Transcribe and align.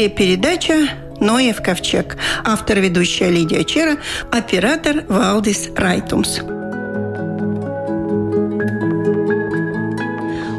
эфире 0.00 0.08
передача 0.08 0.74
«Ноев 1.20 1.60
ковчег». 1.62 2.16
Автор 2.44 2.78
ведущая 2.78 3.28
Лидия 3.28 3.64
Чера, 3.64 3.98
оператор 4.32 5.04
Валдис 5.08 5.68
Райтумс. 5.76 6.40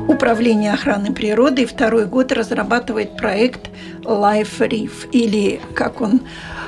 Управление 0.07 0.73
охраны 0.73 1.11
природы 1.13 1.65
второй 1.65 2.05
год 2.05 2.31
разрабатывает 2.31 3.17
проект 3.17 3.71
Life 4.01 4.59
Reef, 4.59 5.09
или, 5.11 5.59
как 5.73 6.01
он 6.01 6.21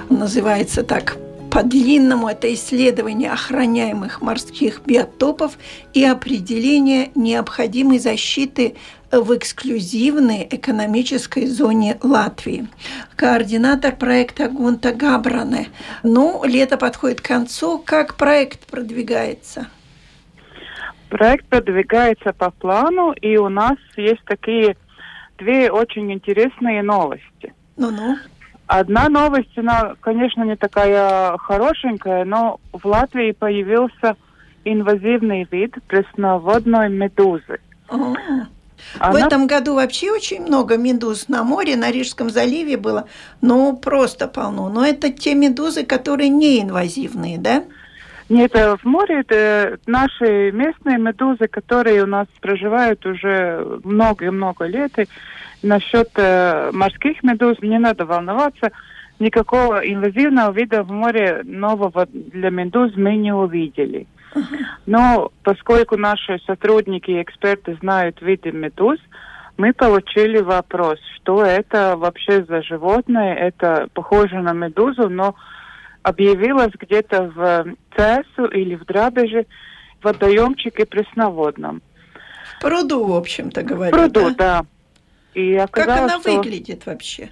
называется 0.09 0.81
так, 0.83 1.17
по-длинному 1.51 2.29
это 2.29 2.51
исследование 2.51 3.31
охраняемых 3.31 4.21
морских 4.21 4.81
биотопов 4.87 5.59
и 5.93 6.03
определение 6.03 7.11
необходимой 7.13 7.99
защиты 7.99 8.75
в 9.21 9.35
эксклюзивной 9.35 10.47
экономической 10.49 11.45
зоне 11.45 11.97
Латвии. 12.01 12.67
Координатор 13.15 13.95
проекта 13.95 14.49
Гунта 14.49 14.93
Габране. 14.93 15.67
Ну, 16.01 16.43
лето 16.43 16.77
подходит 16.77 17.21
к 17.21 17.27
концу. 17.27 17.79
Как 17.79 18.15
проект 18.15 18.65
продвигается? 18.65 19.67
Проект 21.09 21.45
продвигается 21.45 22.33
по 22.33 22.49
плану, 22.49 23.11
и 23.11 23.37
у 23.37 23.49
нас 23.49 23.77
есть 23.95 24.23
такие 24.25 24.75
две 25.37 25.71
очень 25.71 26.11
интересные 26.11 26.81
новости. 26.81 27.53
Ну-ну. 27.77 28.17
Одна 28.65 29.09
новость, 29.09 29.55
она, 29.55 29.95
конечно, 30.01 30.43
не 30.43 30.55
такая 30.55 31.37
хорошенькая, 31.37 32.25
но 32.25 32.59
в 32.71 32.85
Латвии 32.85 33.31
появился 33.31 34.15
инвазивный 34.65 35.47
вид 35.51 35.75
пресноводной 35.87 36.89
медузы. 36.89 37.59
О, 37.89 38.15
она... 38.99 39.11
В 39.11 39.15
этом 39.15 39.47
году 39.47 39.75
вообще 39.75 40.11
очень 40.11 40.41
много 40.41 40.77
медуз 40.77 41.27
на 41.27 41.43
море, 41.43 41.75
на 41.75 41.91
Рижском 41.91 42.29
заливе 42.29 42.77
было, 42.77 43.07
ну, 43.41 43.75
просто 43.75 44.27
полно. 44.27 44.69
Но 44.69 44.85
это 44.85 45.11
те 45.11 45.35
медузы, 45.35 45.83
которые 45.83 46.29
не 46.29 46.61
инвазивные, 46.61 47.37
да? 47.37 47.63
Нет, 48.29 48.53
в 48.53 48.79
море 48.83 49.19
это 49.19 49.77
наши 49.85 50.51
местные 50.51 50.97
медузы, 50.97 51.47
которые 51.47 52.03
у 52.03 52.07
нас 52.07 52.27
проживают 52.41 53.05
уже 53.05 53.79
много-много 53.83 54.65
лет. 54.65 54.97
И 54.97 55.07
насчет 55.61 56.09
э, 56.15 56.71
морских 56.71 57.21
медуз 57.23 57.57
не 57.61 57.79
надо 57.79 58.05
волноваться. 58.05 58.71
Никакого 59.19 59.79
инвазивного 59.79 60.51
вида 60.51 60.83
в 60.83 60.91
море 60.91 61.41
нового 61.43 62.07
для 62.11 62.49
медуз 62.49 62.93
мы 62.95 63.15
не 63.15 63.33
увидели. 63.33 64.07
Но 64.85 65.31
поскольку 65.43 65.97
наши 65.97 66.39
сотрудники 66.45 67.11
и 67.11 67.21
эксперты 67.21 67.77
знают 67.81 68.21
виды 68.21 68.51
медуз, 68.51 68.99
мы 69.57 69.73
получили 69.73 70.39
вопрос, 70.39 70.99
что 71.17 71.43
это 71.43 71.95
вообще 71.95 72.43
за 72.45 72.61
животное. 72.63 73.35
Это 73.35 73.87
похоже 73.93 74.39
на 74.39 74.53
медузу, 74.53 75.09
но 75.09 75.35
объявилась 76.01 76.71
где-то 76.77 77.31
в 77.35 77.65
Цесу 77.95 78.45
или 78.45 78.75
в 78.75 78.85
Драбеже 78.85 79.45
в 80.01 80.05
водоемчике 80.05 80.85
пресноводном. 80.85 81.81
В 82.57 82.61
пруду, 82.61 83.05
в 83.05 83.15
общем-то 83.15 83.63
говоря. 83.63 83.91
Пруду, 83.91 84.31
да. 84.31 84.61
да. 84.61 84.65
И 85.33 85.55
оказалось, 85.55 86.01
как 86.01 86.11
она 86.11 86.19
что 86.19 86.35
выглядит 86.35 86.85
вообще? 86.85 87.29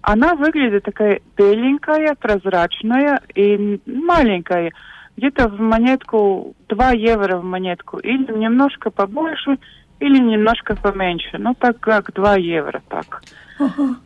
Она 0.00 0.34
выглядит 0.34 0.84
такая 0.84 1.20
беленькая, 1.36 2.14
прозрачная 2.14 3.22
и 3.34 3.80
маленькая. 3.86 4.72
Где-то 5.16 5.48
в 5.48 5.60
монетку 5.60 6.54
2 6.68 6.92
евро 6.92 7.38
в 7.38 7.44
монетку. 7.44 7.98
Или 7.98 8.32
немножко 8.32 8.90
побольше, 8.90 9.58
или 10.00 10.18
немножко 10.18 10.76
поменьше. 10.76 11.38
Ну, 11.38 11.54
так 11.54 11.80
как 11.80 12.12
2 12.12 12.36
евро, 12.36 12.82
так. 12.88 13.22
Ага. 13.58 13.96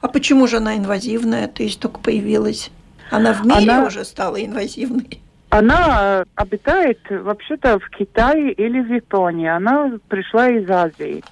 А 0.00 0.08
почему 0.08 0.46
же 0.46 0.58
она 0.58 0.76
инвазивная? 0.76 1.48
То 1.48 1.62
есть 1.62 1.80
только 1.80 1.98
появилась? 1.98 2.70
Она 3.10 3.32
в 3.32 3.44
мире 3.44 3.72
она, 3.72 3.86
уже 3.86 4.04
стала 4.04 4.42
инвазивной? 4.42 5.20
Она 5.50 6.22
э, 6.22 6.24
обитает 6.34 6.98
вообще-то 7.08 7.78
в 7.78 7.88
Китае 7.90 8.52
или 8.52 8.80
в 8.80 8.92
Японии. 8.92 9.48
Она 9.48 9.92
пришла 10.08 10.48
из 10.48 10.68
Азии. 10.68 11.22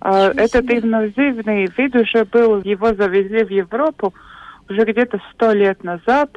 А, 0.00 0.30
этот 0.36 0.70
инвазивный 0.70 1.68
вид 1.76 1.96
уже 1.96 2.24
был, 2.24 2.62
его 2.62 2.94
завезли 2.94 3.44
в 3.44 3.50
Европу 3.50 4.14
уже 4.68 4.84
где-то 4.84 5.20
сто 5.32 5.52
лет 5.52 5.82
назад, 5.84 6.30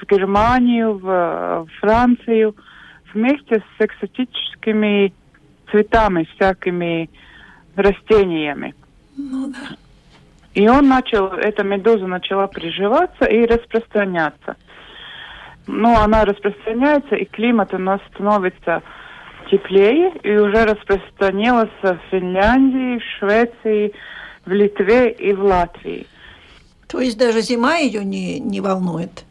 в 0.00 0.06
Германию, 0.06 0.98
в, 0.98 1.66
в 1.66 1.68
Францию, 1.80 2.54
вместе 3.12 3.62
с 3.78 3.84
экзотическими 3.84 5.12
цветами, 5.70 6.28
всякими 6.34 7.10
растениями. 7.76 8.74
Ну 9.16 9.48
да. 9.48 9.76
И 10.54 10.68
он 10.68 10.88
начал, 10.88 11.28
эта 11.28 11.64
медуза 11.64 12.06
начала 12.06 12.46
приживаться 12.46 13.24
и 13.24 13.46
распространяться. 13.46 14.56
Ну, 15.66 15.96
она 15.96 16.24
распространяется, 16.24 17.14
и 17.16 17.24
климат 17.24 17.72
у 17.72 17.78
нас 17.78 18.00
становится 18.12 18.82
теплее, 19.50 20.12
и 20.22 20.36
уже 20.36 20.64
распространилась 20.64 21.70
в 21.82 21.98
Финляндии, 22.10 22.98
в 22.98 23.18
Швеции, 23.18 23.92
в 24.44 24.50
Литве 24.50 25.10
и 25.12 25.32
в 25.32 25.42
Латвии. 25.42 26.06
То 26.88 27.00
есть 27.00 27.18
даже 27.18 27.40
зима 27.40 27.76
ее 27.76 28.04
не, 28.04 28.38
не 28.38 28.60
волнует? 28.60 29.24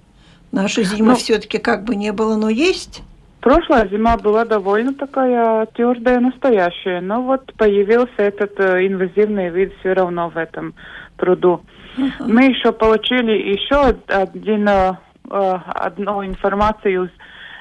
Наша 0.52 0.84
зима 0.84 1.12
ну, 1.12 1.16
все-таки 1.16 1.58
как 1.58 1.84
бы 1.84 1.96
не 1.96 2.12
было, 2.12 2.36
но 2.36 2.50
есть? 2.50 3.04
Прошлая 3.40 3.88
зима 3.88 4.18
была 4.18 4.46
довольно 4.46 4.94
такая 4.94 5.66
твердая, 5.68 6.20
настоящая, 6.20 7.02
но 7.02 7.24
вот 7.24 7.54
появился 7.56 8.12
этот 8.18 8.60
э, 8.60 8.86
инвазивный 8.86 9.50
вид 9.50 9.74
все 9.80 9.94
равно 9.94 10.30
в 10.30 10.38
этом 10.38 10.76
пруду. 11.18 11.62
Uh-huh. 11.98 12.28
Мы 12.28 12.46
еще 12.46 12.72
получили 12.72 13.32
еще 13.32 13.96
один, 14.08 14.68
э, 14.68 14.94
одну 15.30 16.24
информацию 16.24 17.10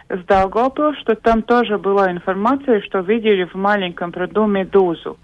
с, 0.09 0.25
Долгопила, 0.27 0.95
что 0.97 1.15
там 1.15 1.43
тоже 1.43 1.79
была 1.79 2.11
информация, 2.11 2.83
что 2.83 2.99
видели 2.99 3.45
в 3.45 3.55
маленьком 3.55 4.11
пруду 4.11 4.47
медузу. 4.47 5.17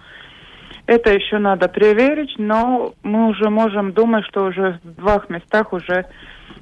Это 0.87 1.12
еще 1.12 1.38
надо 1.38 1.69
проверить, 1.69 2.34
но 2.38 2.94
мы 3.03 3.28
уже 3.28 3.50
можем 3.50 3.93
думать, 3.93 4.25
что 4.27 4.44
уже 4.44 4.78
в 4.84 4.94
двух 4.94 5.28
местах 5.28 5.72
уже 5.72 6.06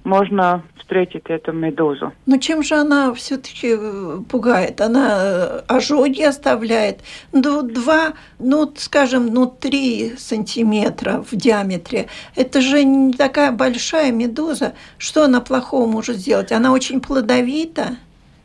можно 0.05 0.62
встретить 0.78 1.25
эту 1.28 1.53
медузу. 1.53 2.12
Но 2.27 2.37
чем 2.37 2.62
же 2.62 2.75
она 2.75 3.15
все-таки 3.15 3.75
э, 3.78 4.19
пугает? 4.28 4.81
Она 4.81 5.19
э, 5.19 5.61
ожоги 5.67 6.22
оставляет. 6.22 7.00
Ну, 7.33 7.62
два, 7.62 8.12
ну, 8.39 8.71
скажем, 8.77 9.27
ну, 9.27 9.47
три 9.47 10.15
сантиметра 10.17 11.25
в 11.31 11.34
диаметре. 11.34 12.09
Это 12.37 12.61
же 12.61 12.84
не 12.84 13.15
такая 13.15 13.50
большая 13.50 14.12
медуза. 14.12 14.75
Что 14.99 15.25
она 15.25 15.41
плохого 15.41 15.87
может 15.87 16.16
сделать? 16.16 16.53
Она 16.53 16.72
очень 16.72 17.01
плодовита. 17.01 17.97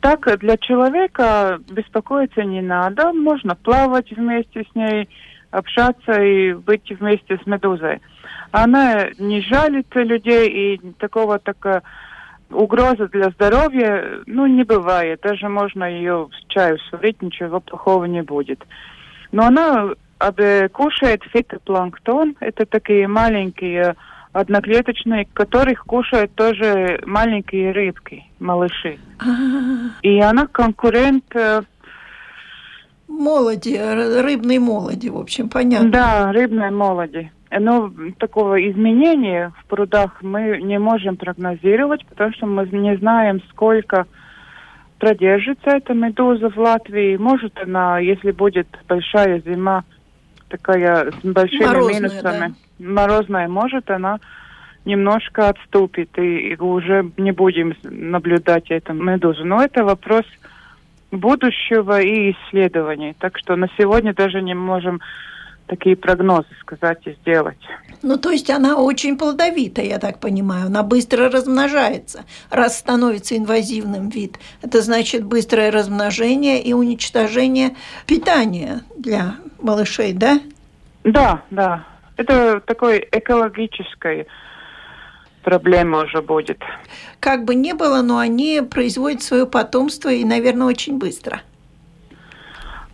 Так, 0.01 0.39
для 0.39 0.55
человека 0.57 1.59
беспокоиться 1.69 2.43
не 2.43 2.61
надо. 2.61 3.11
Можно 3.11 3.55
плавать 3.55 4.11
вместе 4.11 4.65
с 4.71 4.75
ней, 4.75 5.09
общаться 5.51 6.21
и 6.21 6.53
быть 6.53 6.89
вместе 6.89 7.37
с 7.43 7.45
медузой. 7.45 7.99
Она 8.51 9.09
не 9.17 9.41
жалится 9.41 10.01
людей 10.01 10.49
и 10.49 10.91
такого 10.99 11.39
такого 11.39 11.83
угрозы 12.51 13.07
для 13.09 13.29
здоровья, 13.29 14.21
ну, 14.25 14.47
не 14.47 14.63
бывает. 14.63 15.21
Даже 15.21 15.49
можно 15.49 15.83
ее 15.83 16.27
в 16.27 16.47
чаю 16.51 16.77
сварить, 16.89 17.21
ничего 17.21 17.59
плохого 17.59 18.05
не 18.05 18.21
будет. 18.21 18.65
Но 19.31 19.45
она 19.45 19.89
кушает 20.71 21.23
фитопланктон. 21.31 22.35
Это 22.39 22.65
такие 22.65 23.07
маленькие 23.07 23.95
одноклеточные, 24.31 25.27
которых 25.33 25.85
кушают 25.85 26.33
тоже 26.35 27.01
маленькие 27.05 27.71
рыбки, 27.71 28.25
малыши. 28.39 28.97
А-а-а. 29.19 29.91
И 30.01 30.19
она 30.19 30.47
конкурент... 30.47 31.25
Э, 31.35 31.61
молоди, 33.07 33.75
рыбной 33.75 34.59
молоди, 34.59 35.09
в 35.09 35.17
общем, 35.17 35.49
понятно. 35.49 35.89
Да, 35.89 36.31
рыбной 36.31 36.69
молоди. 36.69 37.31
Но 37.51 37.91
такого 38.19 38.61
изменения 38.69 39.51
в 39.59 39.65
прудах 39.65 40.21
мы 40.21 40.61
не 40.61 40.77
можем 40.77 41.17
прогнозировать, 41.17 42.05
потому 42.05 42.31
что 42.33 42.45
мы 42.45 42.67
не 42.67 42.95
знаем, 42.97 43.41
сколько 43.49 44.05
продержится 44.99 45.71
эта 45.71 45.93
медуза 45.93 46.49
в 46.49 46.57
Латвии. 46.57 47.17
Может 47.17 47.57
она, 47.59 47.99
если 47.99 48.31
будет 48.31 48.67
большая 48.87 49.41
зима, 49.41 49.83
такая 50.49 51.11
с 51.11 51.25
большими 51.25 51.65
Морозная, 51.65 51.93
минусами, 51.95 52.53
да. 52.77 52.85
морозная, 52.85 53.47
может 53.47 53.89
она 53.89 54.19
немножко 54.85 55.49
отступит, 55.49 56.17
и, 56.17 56.51
и 56.51 56.55
уже 56.57 57.09
не 57.17 57.31
будем 57.31 57.75
наблюдать 57.83 58.69
эту 58.71 58.93
медузу. 58.93 59.45
Но 59.45 59.63
это 59.63 59.83
вопрос 59.83 60.25
будущего 61.11 62.01
и 62.01 62.31
исследований. 62.31 63.15
Так 63.17 63.37
что 63.37 63.55
на 63.55 63.67
сегодня 63.77 64.13
даже 64.13 64.41
не 64.41 64.53
можем 64.53 65.01
такие 65.69 65.95
прогнозы 65.95 66.47
сказать 66.61 66.99
и 67.05 67.11
сделать. 67.21 67.57
Ну, 68.01 68.17
то 68.17 68.31
есть 68.31 68.49
она 68.49 68.77
очень 68.77 69.17
плодовита, 69.17 69.81
я 69.81 69.99
так 69.99 70.19
понимаю. 70.19 70.65
Она 70.65 70.83
быстро 70.83 71.29
размножается, 71.29 72.25
раз 72.49 72.77
становится 72.79 73.37
инвазивным 73.37 74.09
вид. 74.09 74.39
Это 74.61 74.81
значит 74.81 75.23
быстрое 75.23 75.71
размножение 75.71 76.61
и 76.61 76.73
уничтожение 76.73 77.75
питания 78.07 78.81
для 78.97 79.35
малышей, 79.61 80.13
да? 80.13 80.41
Да, 81.03 81.43
да. 81.51 81.85
Это 82.17 82.59
такой 82.59 83.07
экологической 83.11 84.27
проблема 85.43 85.99
уже 85.99 86.21
будет. 86.21 86.59
Как 87.19 87.45
бы 87.45 87.55
ни 87.55 87.73
было, 87.73 88.01
но 88.01 88.17
они 88.17 88.61
производят 88.69 89.21
свое 89.21 89.45
потомство 89.45 90.09
и, 90.09 90.25
наверное, 90.25 90.67
очень 90.67 90.97
быстро. 90.97 91.41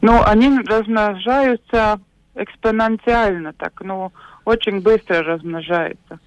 Ну, 0.01 0.21
они 0.23 0.59
размножаются 0.59 1.99
экспоненциально, 2.35 3.53
так, 3.53 3.81
ну, 3.81 4.11
очень 4.43 4.81
быстро 4.81 5.23
размножаются. 5.23 6.19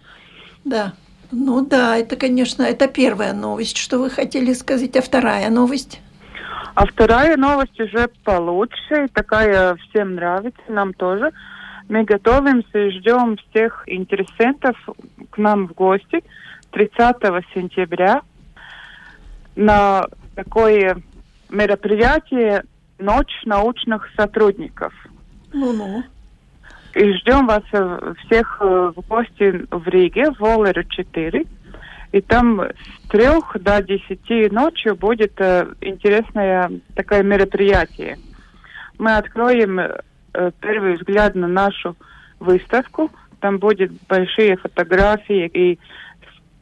Да. 0.64 0.93
Ну 1.31 1.64
да, 1.64 1.96
это, 1.96 2.16
конечно, 2.16 2.62
это 2.62 2.88
первая 2.88 3.34
новость. 3.34 3.76
Что 3.76 3.99
вы 3.99 4.10
хотели 4.10 4.55
сказать, 4.55 4.96
а 4.96 5.02
вторая 5.02 5.50
новость? 5.50 6.00
А 6.75 6.87
вторая 6.87 7.37
новость 7.37 7.78
уже 7.81 8.08
получше, 8.25 9.08
такая 9.12 9.76
всем 9.76 10.14
нравится, 10.14 10.62
нам 10.69 10.94
тоже. 10.94 11.32
Мы 11.88 12.05
готовимся 12.05 12.78
и 12.78 12.90
ждем 12.90 13.37
всех 13.37 13.82
интересентов 13.87 14.76
к 15.31 15.38
нам 15.38 15.69
в 15.69 15.72
гости 15.72 16.22
30 16.70 17.16
сентября 17.55 18.22
на 19.56 20.06
такое 20.34 21.02
мероприятие 21.50 22.64
«Ночь 22.99 23.43
научных 23.44 24.08
сотрудников». 24.16 24.93
Ну-ну. 25.53 26.03
И 26.95 27.12
ждем 27.15 27.47
вас 27.47 27.62
э, 27.73 28.15
всех 28.25 28.59
э, 28.61 28.93
в 28.97 29.00
гости 29.09 29.67
в 29.71 29.89
Риге, 29.89 30.31
в 30.33 30.41
Волеру 30.41 30.85
4. 30.85 31.45
И 32.12 32.21
там 32.23 32.61
с 32.61 33.09
трех 33.09 33.56
до 33.61 33.83
десяти 33.83 34.49
ночи 34.50 34.89
будет 34.89 35.33
э, 35.39 35.67
интересное 35.81 36.71
такое 36.95 37.23
мероприятие. 37.23 38.19
Мы 38.99 39.17
откроем 39.17 39.79
э, 39.79 40.00
первый 40.61 40.97
взгляд 40.97 41.35
на 41.35 41.47
нашу 41.47 41.97
выставку. 42.41 43.11
Там 43.41 43.59
будет 43.59 43.93
большие 44.09 44.56
фотографии 44.56 45.47
и 45.47 45.79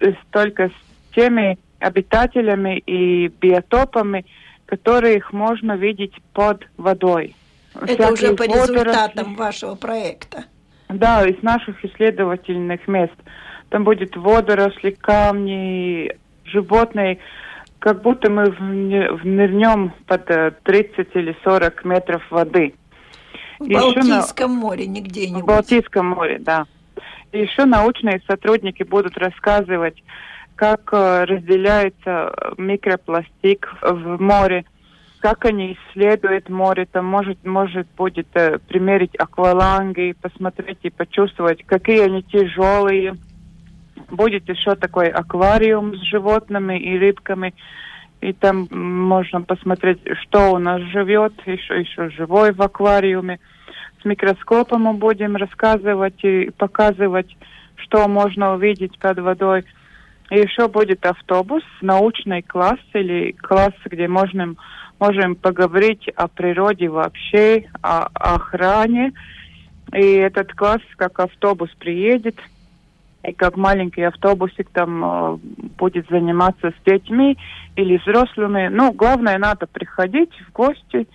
с, 0.00 0.14
только 0.30 0.68
с 0.68 1.14
теми 1.14 1.58
обитателями 1.78 2.78
и 2.78 3.28
биотопами, 3.28 4.26
которых 4.66 5.32
можно 5.32 5.76
видеть 5.76 6.14
под 6.32 6.66
водой. 6.76 7.34
Это 7.82 8.12
уже 8.12 8.34
по 8.34 8.42
результатам 8.44 9.34
вашего 9.34 9.74
проекта. 9.74 10.44
Да, 10.88 11.26
из 11.26 11.42
наших 11.42 11.84
исследовательных 11.84 12.86
мест. 12.86 13.14
Там 13.70 13.84
будет 13.84 14.16
водоросли, 14.16 14.90
камни, 14.90 16.12
животные, 16.44 17.18
как 17.78 18.02
будто 18.02 18.30
мы 18.30 18.44
нырнем 19.24 19.92
под 20.06 20.26
30 20.26 20.98
э, 20.98 21.04
или 21.14 21.36
40 21.42 21.84
метров 21.84 22.22
воды. 22.30 22.74
В 23.58 23.68
Балтийском 23.68 24.54
на... 24.54 24.60
море, 24.60 24.86
не 24.86 25.00
где-нибудь. 25.00 25.42
В 25.42 25.46
Балтийском 25.46 26.06
море, 26.10 26.38
да. 26.38 26.66
Еще 27.32 27.64
научные 27.64 28.22
сотрудники 28.26 28.82
будут 28.82 29.16
рассказывать, 29.18 30.02
как 30.54 30.88
э, 30.92 31.24
разделяется 31.24 32.32
микропластик 32.56 33.74
в 33.82 34.20
море, 34.20 34.64
как 35.26 35.44
они 35.46 35.72
исследуют 35.72 36.48
море, 36.48 36.86
там 36.86 37.04
может, 37.04 37.44
может 37.44 37.88
будет 37.96 38.28
э, 38.34 38.58
примерить 38.68 39.16
акваланги, 39.18 40.14
посмотреть 40.22 40.78
и 40.82 40.90
почувствовать, 40.90 41.66
какие 41.66 42.02
они 42.02 42.22
тяжелые, 42.22 43.16
будет 44.08 44.48
еще 44.48 44.76
такой 44.76 45.08
аквариум 45.08 45.96
с 45.96 46.02
животными 46.02 46.78
и 46.78 46.96
рыбками. 46.96 47.54
И 48.20 48.32
там 48.34 48.68
можно 48.70 49.42
посмотреть, 49.42 49.98
что 50.22 50.52
у 50.52 50.58
нас 50.58 50.80
живет, 50.92 51.32
еще, 51.44 51.80
еще 51.80 52.08
живой 52.10 52.52
в 52.52 52.62
аквариуме. 52.62 53.40
С 54.00 54.04
микроскопом 54.04 54.82
мы 54.82 54.92
будем 54.92 55.34
рассказывать 55.34 56.22
и 56.22 56.50
показывать, 56.56 57.36
что 57.74 58.06
можно 58.06 58.54
увидеть 58.54 58.96
под 59.00 59.18
водой. 59.18 59.64
И 60.30 60.36
еще 60.36 60.68
будет 60.68 61.04
автобус, 61.04 61.64
научный 61.80 62.42
класс 62.42 62.78
или 62.94 63.32
класс, 63.32 63.74
где 63.84 64.06
можно, 64.06 64.54
можем 64.98 65.36
поговорить 65.36 66.08
о 66.16 66.28
природе 66.28 66.88
вообще, 66.88 67.66
о, 67.82 68.06
о 68.06 68.34
охране. 68.34 69.12
И 69.92 70.00
этот 70.00 70.52
класс, 70.54 70.80
как 70.96 71.20
автобус 71.20 71.70
приедет– 71.78 72.36
и 73.26 73.32
как 73.32 73.56
маленький 73.56 74.02
автобусик 74.02 74.68
там 74.70 75.04
э, 75.04 75.38
будет 75.78 76.08
заниматься 76.08 76.70
с 76.70 76.84
детьми 76.84 77.36
или 77.74 77.98
взрослыми. 77.98 78.68
Ну, 78.68 78.92
главное, 78.92 79.38
надо 79.38 79.66
приходить 79.66 80.30
в 80.48 80.52
гости. 80.52 81.08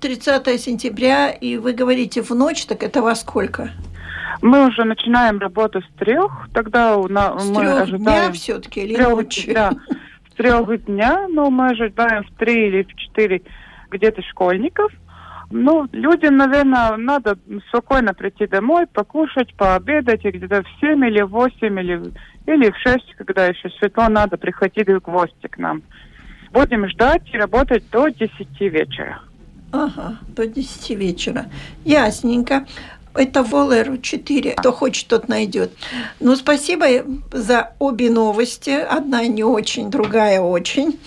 30 0.00 0.60
сентября, 0.60 1.30
и 1.30 1.56
вы 1.56 1.72
говорите 1.72 2.22
в 2.22 2.30
ночь, 2.30 2.66
так 2.66 2.82
это 2.82 3.00
во 3.02 3.14
сколько? 3.14 3.70
Мы 4.42 4.66
уже 4.66 4.84
начинаем 4.84 5.38
работу 5.38 5.80
с 5.80 5.98
трех, 5.98 6.48
тогда 6.52 6.96
на, 7.08 7.38
с 7.38 7.48
мы 7.48 7.60
трех 7.60 7.80
ожидаем... 7.82 8.02
дня 8.02 8.32
все-таки 8.32 8.80
или 8.82 8.94
трех, 8.94 9.10
ночью? 9.10 9.54
Да, 9.54 9.72
трех 10.36 10.84
дня, 10.84 11.26
но 11.28 11.50
мы 11.50 11.70
ожидаем 11.70 12.24
в 12.24 12.38
три 12.38 12.68
или 12.68 12.82
в 12.82 12.94
четыре 12.94 13.42
где-то 13.90 14.22
школьников– 14.22 14.92
ну, 15.50 15.86
людям, 15.92 16.36
наверное, 16.36 16.96
надо 16.96 17.38
спокойно 17.68 18.14
прийти 18.14 18.46
домой, 18.46 18.86
покушать, 18.86 19.54
пообедать, 19.54 20.24
и 20.24 20.30
где-то 20.30 20.62
в 20.62 20.80
7 20.80 21.04
или 21.06 21.22
в 21.22 21.28
8 21.28 21.80
или, 21.80 22.12
или 22.46 22.70
в 22.70 22.76
6, 22.78 23.14
когда 23.16 23.46
еще 23.46 23.70
светло, 23.78 24.08
надо 24.08 24.36
приходить 24.36 24.88
в 24.88 24.98
гости 25.00 25.46
к 25.46 25.58
нам. 25.58 25.82
Будем 26.50 26.88
ждать 26.88 27.22
и 27.32 27.36
работать 27.36 27.84
до 27.90 28.08
10 28.08 28.60
вечера. 28.62 29.20
Ага, 29.72 30.18
до 30.28 30.46
10 30.46 30.90
вечера. 30.98 31.46
Ясненько. 31.84 32.66
Это 33.14 33.42
Волер 33.42 33.98
4. 33.98 34.52
Кто 34.52 34.72
хочет, 34.72 35.06
тот 35.06 35.28
найдет. 35.28 35.72
Ну, 36.20 36.34
спасибо 36.36 36.86
за 37.32 37.72
обе 37.78 38.10
новости. 38.10 38.70
Одна 38.70 39.26
не 39.26 39.44
очень, 39.44 39.90
другая 39.90 40.40
очень. 40.40 40.98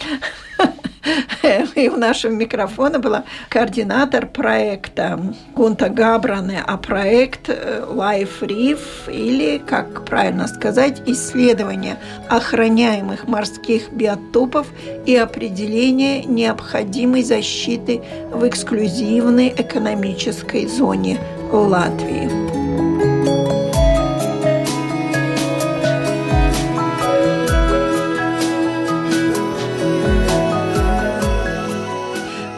И 1.75 1.89
у 1.89 1.98
нашего 1.98 2.31
микрофона 2.31 3.00
была 3.00 3.24
координатор 3.50 4.28
проекта 4.28 5.19
Гунта 5.56 5.90
Габране, 5.90 6.64
а 6.66 6.78
проект 6.78 7.49
э, 7.49 7.85
Life 7.87 8.42
Reef, 8.42 8.80
или, 9.07 9.57
как 9.57 10.06
правильно 10.06 10.47
сказать, 10.47 11.02
исследование 11.06 11.97
охраняемых 12.30 13.28
морских 13.28 13.92
биотопов 13.92 14.68
и 15.06 15.16
определение 15.16 16.23
необходимой 16.23 17.23
защиты 17.23 18.02
в 18.31 18.47
эксклюзивной 18.47 19.54
экономической 19.57 20.68
зоне 20.68 21.19
Латвии. 21.54 22.47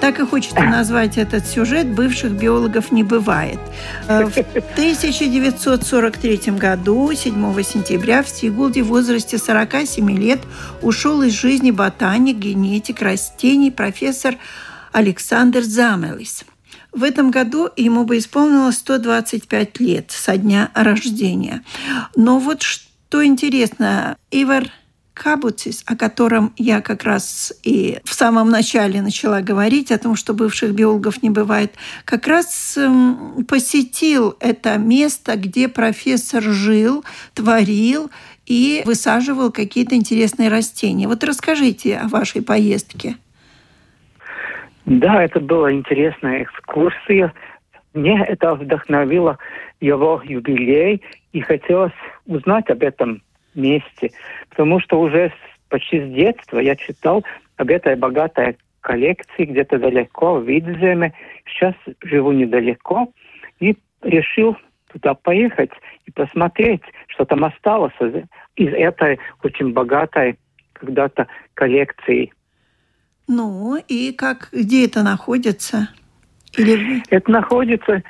так 0.10 0.19
и 0.19 0.25
хочется 0.25 0.63
назвать 0.63 1.19
этот 1.19 1.46
сюжет 1.46 1.88
«Бывших 1.88 2.31
биологов 2.31 2.91
не 2.91 3.03
бывает». 3.03 3.60
Э, 4.08 4.25
в 4.25 4.36
1943 4.74 6.53
году, 6.58 7.13
7 7.13 7.62
сентября, 7.62 8.24
в 8.24 8.29
Сигулде 8.29 8.81
в 8.81 8.88
возрасте 8.88 9.38
47 9.38 10.10
лет 10.17 10.39
ушел 10.81 11.22
из 11.22 11.34
жизни 11.34 11.69
ботаник, 11.69 12.38
генетик 12.38 13.03
растений, 13.03 13.69
профессор 13.69 14.36
Александр 14.91 15.62
Замелис. 15.62 16.43
В 16.91 17.03
этом 17.03 17.31
году 17.31 17.69
ему 17.75 18.03
бы 18.03 18.17
исполнилось 18.17 18.77
125 18.77 19.79
лет 19.79 20.12
со 20.12 20.38
дня 20.38 20.72
рождения. 20.74 21.63
Но 22.15 22.39
вот 22.39 22.63
что 22.63 23.25
интересно, 23.25 24.17
Ивар 24.31 24.72
Кабуцис, 25.13 25.84
о 25.86 25.96
котором 25.96 26.53
я 26.58 26.81
как 26.81 27.03
раз 27.03 27.53
и 27.63 28.00
в 28.05 28.13
самом 28.13 28.50
начале 28.50 29.01
начала 29.01 29.41
говорить, 29.41 29.91
о 29.91 29.98
том, 29.98 30.15
что 30.15 30.34
бывших 30.34 30.72
биологов 30.72 31.22
не 31.22 31.29
бывает, 31.29 31.74
как 32.05 32.25
раз 32.25 32.77
эм, 32.77 33.46
посетил 33.46 34.36
это 34.39 34.77
место, 34.77 35.36
где 35.36 35.67
профессор 35.67 36.41
жил, 36.41 37.03
творил 37.34 38.10
и 38.46 38.81
высаживал 38.86 39.51
какие-то 39.51 39.96
интересные 39.96 40.50
растения. 40.50 41.08
Вот 41.08 41.24
расскажите 41.24 41.98
о 41.98 42.08
вашей 42.08 42.41
поездке. 42.41 43.17
Да, 44.89 45.24
это 45.24 45.39
была 45.39 45.72
интересная 45.72 46.41
экскурсия. 46.41 47.31
Мне 47.93 48.24
это 48.27 48.55
вдохновило 48.55 49.38
его 49.79 50.19
юбилей, 50.25 51.03
и 51.31 51.41
хотелось 51.41 51.93
узнать 52.25 52.72
об 52.72 52.81
этом 52.81 53.22
месте, 53.53 54.10
потому 54.50 54.79
что 54.79 55.00
уже 55.00 55.31
почти 55.69 56.00
с 56.00 56.10
детства 56.12 56.58
я 56.58 56.75
читал 56.75 57.24
об 57.58 57.69
этой 57.69 57.96
богатой 57.96 58.58
коллекции 58.81 59.46
где-то 59.46 59.77
далеко, 59.77 60.39
в 60.39 60.50
Видземе. 60.50 61.13
Сейчас 61.46 61.75
живу 62.01 62.31
недалеко 62.31 63.12
и 63.60 63.77
решил 64.01 64.58
туда 64.91 65.13
поехать 65.13 65.72
и 66.08 66.12
посмотреть, 66.12 66.81
что 67.10 67.25
там 67.25 67.43
осталось 67.46 67.93
из 68.55 68.74
этой 68.74 69.19
очень 69.43 69.72
богатой 69.72 70.39
когда-то 70.74 71.27
коллекции. 71.53 72.31
Ну, 73.31 73.77
и 73.88 74.12
как, 74.12 74.50
где 74.51 74.88
это 74.88 75.03
находится? 75.03 75.89
Или... 76.57 77.03
Это 77.12 77.29
находится 77.29 78.01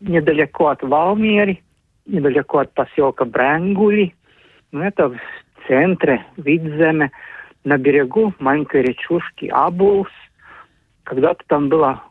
недалеко 0.00 0.68
от 0.68 0.82
Валмери, 0.82 1.62
недалеко 2.06 2.60
от 2.60 2.72
поселка 2.72 3.26
Брангули. 3.26 4.14
Ну, 4.72 4.80
это 4.80 5.10
в 5.10 5.18
центре 5.68 6.24
Видземе, 6.38 7.10
на 7.64 7.76
берегу 7.76 8.32
маленькой 8.38 8.80
речушки 8.80 9.44
Абулс. 9.52 10.08
Когда-то 11.02 11.44
там 11.46 11.68
было 11.68 12.02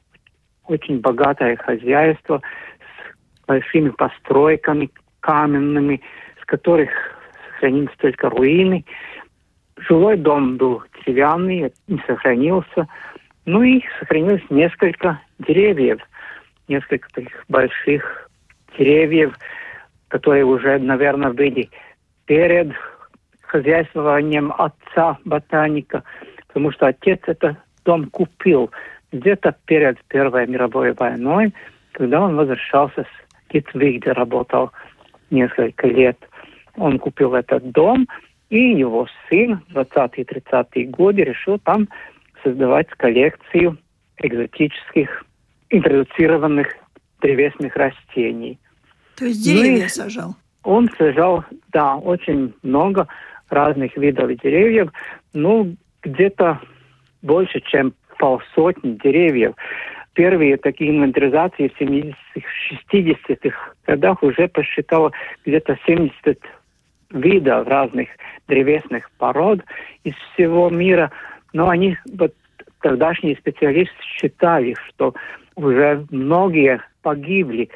очень 0.65 0.99
богатое 0.99 1.55
хозяйство 1.55 2.43
с 2.79 3.47
большими 3.47 3.89
постройками 3.89 4.91
каменными, 5.21 5.99
с 6.39 6.45
которых 6.45 6.91
сохранились 7.53 7.97
только 7.97 8.29
руины. 8.29 8.85
Жилой 9.87 10.17
дом 10.17 10.57
был 10.57 10.83
деревянный, 11.05 11.71
не 11.87 12.03
сохранился. 12.05 12.87
Ну 13.45 13.63
и 13.63 13.81
сохранилось 13.99 14.43
несколько 14.49 15.21
деревьев, 15.39 15.99
несколько 16.67 17.09
таких 17.13 17.45
больших 17.47 18.29
деревьев, 18.77 19.35
которые 20.09 20.45
уже, 20.45 20.77
наверное, 20.79 21.31
были 21.31 21.69
перед 22.25 22.73
хозяйствованием 23.41 24.53
отца 24.57 25.17
ботаника, 25.25 26.03
потому 26.47 26.71
что 26.71 26.87
отец 26.87 27.19
этот 27.25 27.57
дом 27.85 28.09
купил 28.09 28.69
где-то 29.11 29.55
перед 29.65 29.97
Первой 30.05 30.45
мировой 30.45 30.93
войной, 30.93 31.53
когда 31.93 32.21
он 32.21 32.35
возвращался 32.35 33.03
с 33.03 33.53
Литвы, 33.53 33.97
где 33.97 34.11
работал 34.11 34.71
несколько 35.31 35.87
лет. 35.87 36.17
Он 36.75 36.99
купил 36.99 37.33
этот 37.33 37.71
дом, 37.71 38.07
и 38.49 38.71
его 38.71 39.07
сын 39.29 39.61
в 39.69 39.77
20-30-е 39.77 40.85
годы 40.87 41.23
решил 41.23 41.59
там 41.59 41.87
создавать 42.43 42.87
коллекцию 42.89 43.77
экзотических 44.17 45.25
интродуцированных 45.69 46.67
древесных 47.21 47.75
растений. 47.75 48.59
То 49.15 49.25
есть 49.25 49.43
деревья 49.43 49.83
ну, 49.83 49.89
сажал? 49.89 50.35
Он 50.63 50.89
сажал, 50.97 51.43
да, 51.71 51.95
очень 51.95 52.53
много 52.63 53.07
разных 53.49 53.95
видов 53.97 54.35
деревьев. 54.41 54.91
Ну, 55.33 55.75
где-то 56.01 56.59
больше, 57.21 57.59
чем 57.61 57.93
полсотни 58.17 58.97
деревьев. 59.03 59.53
Первые 60.13 60.57
такие 60.57 60.91
инвентаризации 60.91 61.69
в 61.69 61.79
70-х, 61.79 62.47
60-х 62.91 63.73
годах 63.85 64.23
уже 64.23 64.47
посчитала 64.47 65.11
где-то 65.45 65.77
70 65.85 66.39
видов 67.11 67.67
разных 67.67 68.09
древесных 68.47 69.09
пород 69.17 69.61
из 70.03 70.13
всего 70.33 70.69
мира. 70.69 71.11
Но 71.53 71.69
они, 71.69 71.97
вот 72.13 72.33
тогдашние 72.81 73.35
специалисты 73.35 73.95
считали, 74.01 74.75
что 74.87 75.13
уже 75.55 76.05
многие 76.11 76.81
погибли 77.01 77.69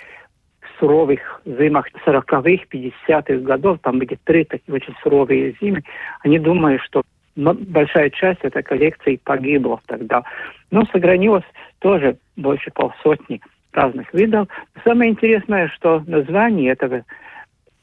в 0.62 0.80
суровых 0.80 1.42
зимах 1.46 1.88
40-х, 2.06 2.66
50-х 2.72 3.36
годов. 3.44 3.80
Там 3.82 4.00
были 4.00 4.18
три 4.24 4.46
такие 4.46 4.74
очень 4.74 4.96
суровые 5.02 5.56
зимы. 5.62 5.84
Они 6.22 6.40
думали, 6.40 6.78
что 6.78 7.04
большая 7.36 8.10
часть 8.10 8.42
этой 8.42 8.63
коллекции 8.63 9.20
погибла 9.24 9.82
тогда. 9.88 10.24
Но 10.72 10.86
сохранилось 10.86 11.46
тоже 11.80 12.18
больше 12.36 12.72
полсотни 12.72 13.42
разных 13.72 14.13
видов. 14.13 14.48
Самое 14.84 15.12
интересное, 15.12 15.68
что 15.70 16.04
название 16.06 16.72
этого 16.72 17.04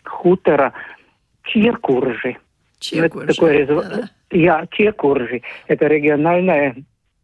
хутора 0.04 0.73
Чекуржи. 1.44 2.37
Чекуржи. 2.78 3.25
Это 3.25 3.35
такое 3.35 3.66
да. 3.66 4.11
Я, 4.30 4.66
Чекуржи. 4.70 5.42
Это 5.66 5.87
региональное 5.87 6.76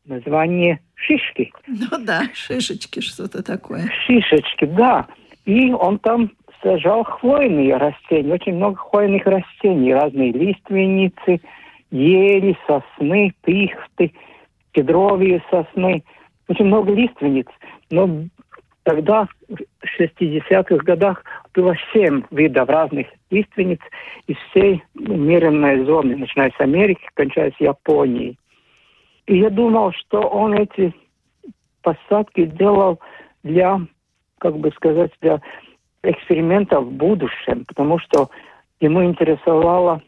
название 0.04 0.80
шишки. 0.94 1.52
Ну 1.66 1.99
да, 2.00 2.25
шишечки, 2.35 3.00
что-то 3.00 3.42
такое. 3.42 3.90
Шишечки, 4.06 4.64
да. 4.64 5.06
И 5.44 5.73
он 5.73 5.99
там 5.99 6.32
сажал 6.62 7.04
хвойные 7.04 7.76
растения, 7.76 8.32
очень 8.32 8.54
много 8.54 8.76
хвойных 8.76 9.25
растений, 9.26 9.94
разные 9.94 10.32
лиственницы, 10.32 11.40
ели, 11.90 12.56
сосны, 12.66 13.32
пихты, 13.44 14.12
кедровые 14.73 15.42
сосны, 15.50 16.02
очень 16.49 16.66
много 16.66 16.92
лиственниц. 16.92 17.46
Но 17.90 18.25
тогда, 18.87 19.26
в 19.49 20.00
60-х 20.00 20.76
годах, 20.85 21.25
было 21.55 21.75
семь 21.93 22.23
видов 22.31 22.69
разных 22.69 23.09
лиственниц 23.31 23.81
из 24.28 24.37
всей 24.50 24.83
умеренной 24.95 25.85
зоны, 25.85 26.16
начиная 26.16 26.52
с 26.57 26.61
Америки, 26.61 27.02
кончая 27.14 27.50
с 27.50 27.61
Японией. 27.61 28.38
И 29.26 29.38
я 29.38 29.50
думал, 29.50 29.90
что 29.93 30.21
он 30.21 30.55
эти 30.55 30.95
посадки 31.83 32.45
делал 32.45 33.00
для, 33.43 33.81
как 34.38 34.57
бы 34.57 34.71
сказать, 34.71 35.11
для 35.21 35.40
эксперимента 36.05 36.81
в 36.81 36.93
будущем, 36.93 37.64
потому 37.64 37.99
что 37.99 38.31
ему 38.78 39.02
интересовала 39.05 40.00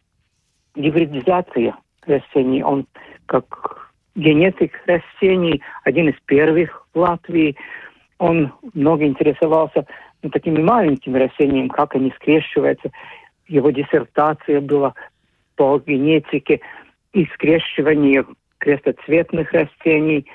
гибридизация 0.76 1.74
растений. 2.06 2.62
Он 2.62 2.86
как 3.26 3.90
генетик 4.14 4.80
растений, 4.86 5.62
один 5.82 6.10
из 6.10 6.16
первых 6.26 6.86
в 6.94 7.00
Латвии, 7.00 7.56
он 8.18 8.52
много 8.74 9.04
интересовался 9.04 9.86
ну, 10.22 10.30
такими 10.30 10.60
маленькими 10.60 11.18
растениями, 11.18 11.68
как 11.68 11.94
они 11.94 12.12
скрещиваются. 12.16 12.90
Его 13.46 13.70
диссертация 13.70 14.60
была 14.60 14.94
по 15.56 15.78
генетике 15.78 16.60
и 17.12 17.24
скрещиванию 17.26 18.26
крестоцветных 18.58 19.52
растений. 19.52 20.26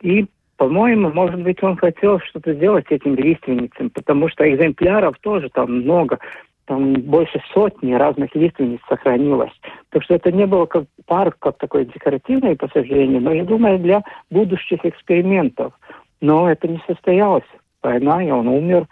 И, 0.00 0.26
по-моему, 0.56 1.10
может 1.10 1.42
быть, 1.42 1.62
он 1.62 1.76
хотел 1.76 2.20
что-то 2.20 2.54
сделать 2.54 2.86
с 2.88 2.92
этим 2.92 3.14
лиственницем, 3.14 3.90
потому 3.90 4.28
что 4.28 4.48
экземпляров 4.48 5.18
тоже 5.20 5.48
там 5.50 5.80
много 5.80 6.18
там 6.66 6.94
больше 6.94 7.40
сотни 7.54 7.94
разных 7.94 8.34
лиственниц 8.34 8.80
сохранилось. 8.88 9.52
Так 9.90 10.02
что 10.02 10.14
это 10.14 10.32
не 10.32 10.46
было 10.46 10.66
как 10.66 10.84
парк, 11.06 11.36
как 11.38 11.58
такое 11.58 11.84
декоративное 11.84 12.56
посажение, 12.56 13.20
но 13.20 13.32
я 13.32 13.44
думаю, 13.44 13.78
для 13.78 14.02
будущих 14.30 14.84
экспериментов. 14.84 15.72
Но 16.20 16.50
это 16.50 16.68
не 16.68 16.82
состоялось. 16.86 17.44
Война, 17.82 18.22
и 18.22 18.30
он 18.30 18.48
умер. 18.48 18.86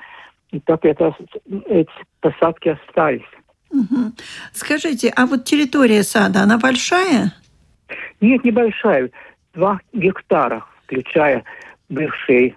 И 0.50 0.60
так 0.60 0.84
это, 0.84 1.16
эти 1.66 1.90
посадки 2.20 2.68
остались. 2.68 3.22
Угу. 3.70 4.12
Скажите, 4.52 5.12
а 5.16 5.26
вот 5.26 5.44
территория 5.44 6.02
сада, 6.02 6.40
она 6.42 6.58
большая? 6.58 7.32
Нет, 8.20 8.44
небольшая. 8.44 9.10
Два 9.54 9.80
гектара, 9.92 10.64
включая 10.84 11.44
бывший 11.88 12.56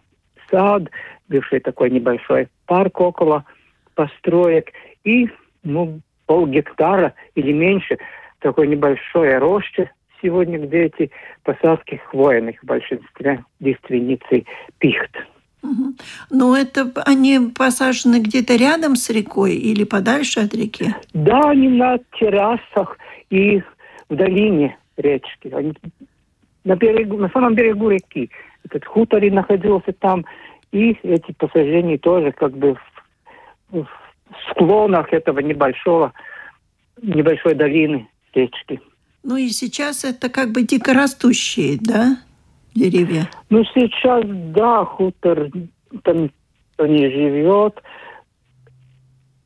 сад, 0.50 0.84
бывший 1.28 1.60
такой 1.60 1.90
небольшой 1.90 2.50
парк 2.66 3.00
около 3.00 3.46
построек– 3.96 4.72
и 5.08 5.30
ну, 5.64 6.02
пол 6.26 6.48
гектара 6.48 7.14
или 7.36 7.54
меньше 7.54 7.98
такой 8.40 8.68
небольшой 8.68 9.38
роще 9.38 9.90
сегодня, 10.22 10.60
где 10.60 10.84
эти 10.84 11.12
посадки 11.44 12.02
хвойных 12.10 12.62
в 12.62 12.66
большинстве 12.66 13.44
лиственницы 13.60 14.46
пихт. 14.80 15.16
Но 16.30 16.56
это 16.56 16.92
они 17.06 17.52
посажены 17.56 18.20
где-то 18.20 18.56
рядом 18.56 18.96
с 18.96 19.10
рекой 19.10 19.56
или 19.56 19.84
подальше 19.84 20.42
от 20.42 20.54
реки? 20.54 20.96
Да, 21.14 21.50
они 21.50 21.70
на 21.70 22.00
террасах 22.20 22.98
и 23.30 23.62
в 24.10 24.16
долине 24.16 24.78
речки. 24.98 25.50
Они 25.50 25.74
на, 26.64 26.76
берегу, 26.76 27.18
на 27.18 27.30
самом 27.30 27.56
берегу 27.56 27.90
реки. 27.90 28.30
Этот 28.66 28.86
хутор 28.86 29.22
находился 29.32 29.94
там, 29.94 30.26
и 30.72 30.98
эти 31.04 31.32
посажения 31.34 31.98
тоже 31.98 32.32
как 32.32 32.56
бы 32.56 32.76
в, 33.72 33.84
в 33.84 33.88
склонах 34.52 35.12
этого 35.14 35.40
небольшого, 35.40 36.14
небольшой 37.02 37.56
долины 37.56 38.08
речки. 38.34 38.82
Ну 39.24 39.36
и 39.36 39.50
сейчас 39.50 40.04
это 40.04 40.30
как 40.30 40.52
бы 40.52 40.64
дикорастущие, 40.64 41.78
да, 41.82 42.18
деревья? 42.74 43.30
Ну 43.50 43.64
сейчас, 43.74 44.24
да, 44.26 44.86
хутор 44.86 45.50
там 46.04 46.30
не 46.80 47.10
живет. 47.10 47.82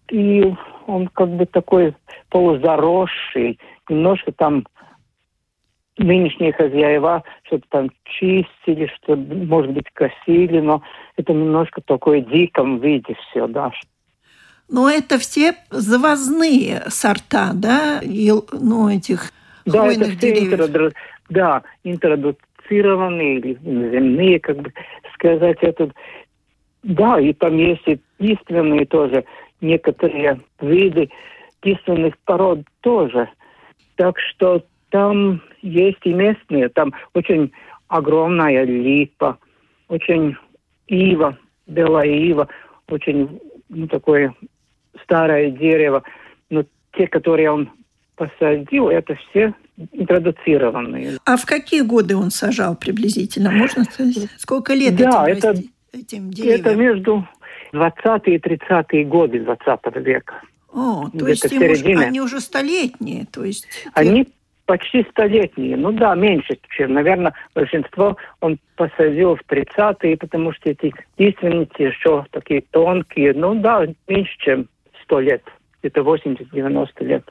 И 0.09 0.53
он 0.87 1.07
как 1.07 1.29
бы 1.29 1.45
такой 1.45 1.95
полузаросший. 2.29 3.59
Немножко 3.89 4.31
там 4.31 4.65
нынешние 5.97 6.53
хозяева 6.53 7.23
что-то 7.43 7.65
там 7.69 7.89
чистили, 8.03 8.91
что, 8.95 9.15
может 9.15 9.71
быть, 9.71 9.85
косили, 9.93 10.59
но 10.59 10.81
это 11.15 11.33
немножко 11.33 11.81
такое 11.81 12.21
диком 12.21 12.79
виде 12.79 13.15
все, 13.29 13.47
да, 13.47 13.71
но 14.71 14.89
это 14.89 15.19
все 15.19 15.55
завозные 15.69 16.83
сорта, 16.87 17.51
да, 17.53 18.01
ну, 18.03 18.89
этих 18.89 19.31
да, 19.65 19.87
это 19.87 20.15
деревьев. 20.15 20.53
Интроду, 20.53 20.91
да, 21.29 21.63
интродуцированные 21.83 23.39
или 23.39 23.53
земные, 23.55 24.39
как 24.39 24.57
бы 24.57 24.73
сказать, 25.13 25.57
это. 25.61 25.91
Да, 26.83 27.19
и 27.19 27.33
там 27.33 27.57
есть 27.57 27.83
и 27.85 28.85
тоже, 28.85 29.23
некоторые 29.61 30.39
виды 30.59 31.09
лиственных 31.63 32.17
пород 32.25 32.61
тоже. 32.81 33.29
Так 33.95 34.17
что 34.19 34.63
там 34.89 35.41
есть 35.61 35.99
и 36.03 36.13
местные, 36.13 36.69
там 36.69 36.93
очень 37.13 37.51
огромная 37.87 38.63
липа, 38.63 39.37
очень 39.87 40.35
ива, 40.87 41.37
белая 41.67 42.07
ива, 42.07 42.47
очень 42.87 43.39
ну, 43.69 43.87
такое 43.87 44.33
старое 45.03 45.51
дерево. 45.51 46.03
Но 46.49 46.63
те, 46.93 47.07
которые 47.07 47.51
он 47.51 47.69
посадил, 48.15 48.89
это 48.89 49.15
все 49.15 49.53
интродуцированные. 49.91 51.17
А 51.25 51.37
в 51.37 51.45
какие 51.45 51.81
годы 51.81 52.15
он 52.15 52.31
сажал 52.31 52.75
приблизительно? 52.75 53.51
Можно 53.51 53.83
сказать? 53.85 54.29
Сколько 54.37 54.73
лет 54.73 54.95
да, 54.95 55.27
этим, 55.27 55.49
это, 55.49 55.61
этим 55.93 56.31
деревьям? 56.31 56.59
Это 56.59 56.75
между 56.75 57.27
20 57.73 58.27
и 58.27 58.39
30 58.39 59.07
годы 59.07 59.39
20 59.39 59.95
века. 59.97 60.41
О, 60.73 61.09
то 61.09 61.27
есть 61.27 61.45
уже, 61.51 61.97
они 61.97 62.21
уже 62.21 62.39
столетние, 62.39 63.25
то 63.25 63.43
есть... 63.43 63.67
Они 63.93 64.27
почти 64.65 65.05
столетние. 65.09 65.75
Ну 65.75 65.91
да, 65.91 66.15
меньше, 66.15 66.57
чем, 66.77 66.93
наверное, 66.93 67.33
большинство 67.53 68.15
он 68.39 68.57
посадил 68.77 69.35
в 69.35 69.41
30-е, 69.51 70.15
потому 70.15 70.53
что 70.53 70.69
эти 70.69 70.93
лиственницы 71.17 71.73
еще 71.77 72.25
такие 72.31 72.63
тонкие. 72.71 73.33
Ну 73.33 73.55
да, 73.55 73.85
меньше, 74.07 74.33
чем 74.37 74.67
100 75.03 75.19
лет 75.19 75.43
где-то 75.81 76.01
80-90 76.01 76.87
лет. 77.01 77.23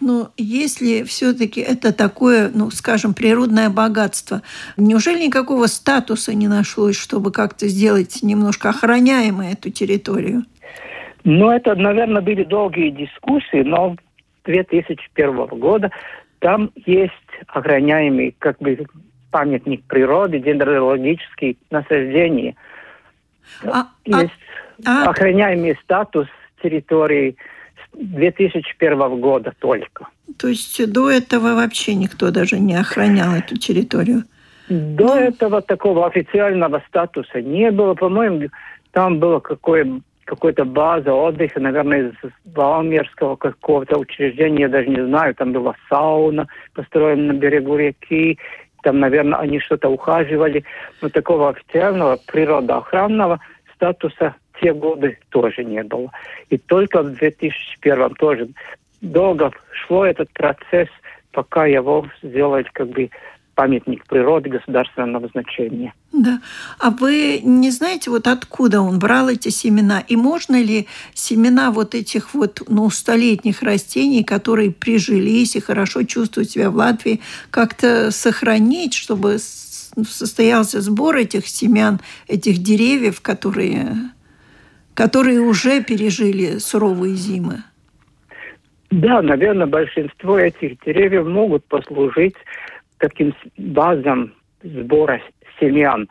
Но 0.00 0.30
если 0.36 1.04
все-таки 1.04 1.60
это 1.60 1.92
такое, 1.94 2.50
ну, 2.52 2.70
скажем, 2.70 3.14
природное 3.14 3.70
богатство, 3.70 4.42
неужели 4.76 5.26
никакого 5.26 5.66
статуса 5.66 6.34
не 6.34 6.48
нашлось, 6.48 6.96
чтобы 6.96 7.30
как-то 7.32 7.68
сделать 7.68 8.22
немножко 8.22 8.70
охраняемой 8.70 9.52
эту 9.52 9.70
территорию? 9.70 10.44
Ну, 11.24 11.50
это, 11.50 11.74
наверное, 11.76 12.20
были 12.22 12.42
долгие 12.42 12.90
дискуссии, 12.90 13.62
но 13.62 13.96
2001 14.44 15.46
года 15.46 15.90
там 16.40 16.72
есть 16.74 17.12
охраняемый 17.46 18.34
как 18.38 18.58
бы 18.58 18.86
памятник 19.30 19.84
природы, 19.84 20.40
дендрологический 20.40 21.56
насаждение. 21.70 22.56
А, 23.64 23.86
есть 24.04 24.32
а, 24.84 25.08
охраняемый 25.08 25.78
статус 25.84 26.26
территории 26.62 27.36
2001 27.94 29.20
года 29.20 29.52
только. 29.58 30.08
То 30.38 30.48
есть 30.48 30.92
до 30.92 31.10
этого 31.10 31.54
вообще 31.54 31.94
никто 31.94 32.30
даже 32.30 32.58
не 32.58 32.74
охранял 32.74 33.34
эту 33.34 33.56
территорию? 33.56 34.24
До 34.68 35.06
ну... 35.06 35.14
этого 35.14 35.60
такого 35.60 36.06
официального 36.06 36.82
статуса 36.88 37.40
не 37.42 37.70
было. 37.70 37.94
По-моему, 37.94 38.48
там 38.92 39.18
было 39.18 39.40
какое 39.40 40.00
какой-то 40.24 40.64
база 40.64 41.12
отдыха, 41.12 41.60
наверное, 41.60 42.08
из 42.08 42.30
Валмерского 42.54 43.36
какого-то 43.36 43.98
учреждения, 43.98 44.62
я 44.62 44.68
даже 44.68 44.88
не 44.88 45.04
знаю, 45.04 45.34
там 45.34 45.52
была 45.52 45.74
сауна 45.90 46.46
построена 46.74 47.32
на 47.32 47.36
берегу 47.36 47.76
реки, 47.76 48.38
там, 48.82 49.00
наверное, 49.00 49.38
они 49.38 49.58
что-то 49.58 49.88
ухаживали, 49.88 50.64
но 51.00 51.08
такого 51.08 51.50
официального 51.50 52.18
природоохранного 52.26 53.40
статуса 53.74 54.34
те 54.62 54.72
годы 54.72 55.18
тоже 55.30 55.64
не 55.64 55.82
было. 55.82 56.10
И 56.48 56.56
только 56.56 57.02
в 57.02 57.14
2001 57.14 58.14
тоже 58.14 58.48
долго 59.00 59.50
шло 59.72 60.06
этот 60.06 60.30
процесс, 60.32 60.88
пока 61.32 61.66
его 61.66 62.06
сделали 62.22 62.66
как 62.72 62.88
бы 62.88 63.10
памятник 63.54 64.06
природы 64.06 64.48
государственного 64.48 65.28
значения. 65.28 65.92
Да. 66.12 66.40
А 66.78 66.90
вы 66.90 67.40
не 67.42 67.70
знаете, 67.70 68.10
вот 68.10 68.26
откуда 68.26 68.80
он 68.80 68.98
брал 68.98 69.28
эти 69.28 69.50
семена? 69.50 70.00
И 70.00 70.16
можно 70.16 70.60
ли 70.60 70.86
семена 71.12 71.70
вот 71.70 71.94
этих 71.94 72.32
вот, 72.32 72.62
ну, 72.68 72.88
столетних 72.88 73.62
растений, 73.62 74.24
которые 74.24 74.70
прижились 74.70 75.54
и 75.56 75.60
хорошо 75.60 76.04
чувствуют 76.04 76.50
себя 76.50 76.70
в 76.70 76.76
Латвии, 76.76 77.20
как-то 77.50 78.10
сохранить, 78.10 78.94
чтобы 78.94 79.36
состоялся 79.38 80.80
сбор 80.80 81.16
этих 81.16 81.46
семян, 81.46 82.00
этих 82.28 82.58
деревьев, 82.58 83.20
которые 83.20 84.12
которые 84.94 85.40
уже 85.40 85.82
пережили 85.82 86.58
суровые 86.58 87.14
зимы? 87.14 87.64
Да, 88.90 89.22
наверное, 89.22 89.66
большинство 89.66 90.38
этих 90.38 90.78
деревьев 90.84 91.26
могут 91.26 91.64
послужить 91.64 92.36
таким 92.98 93.34
базам 93.56 94.32
сбора 94.62 95.20
семян. 95.58 96.08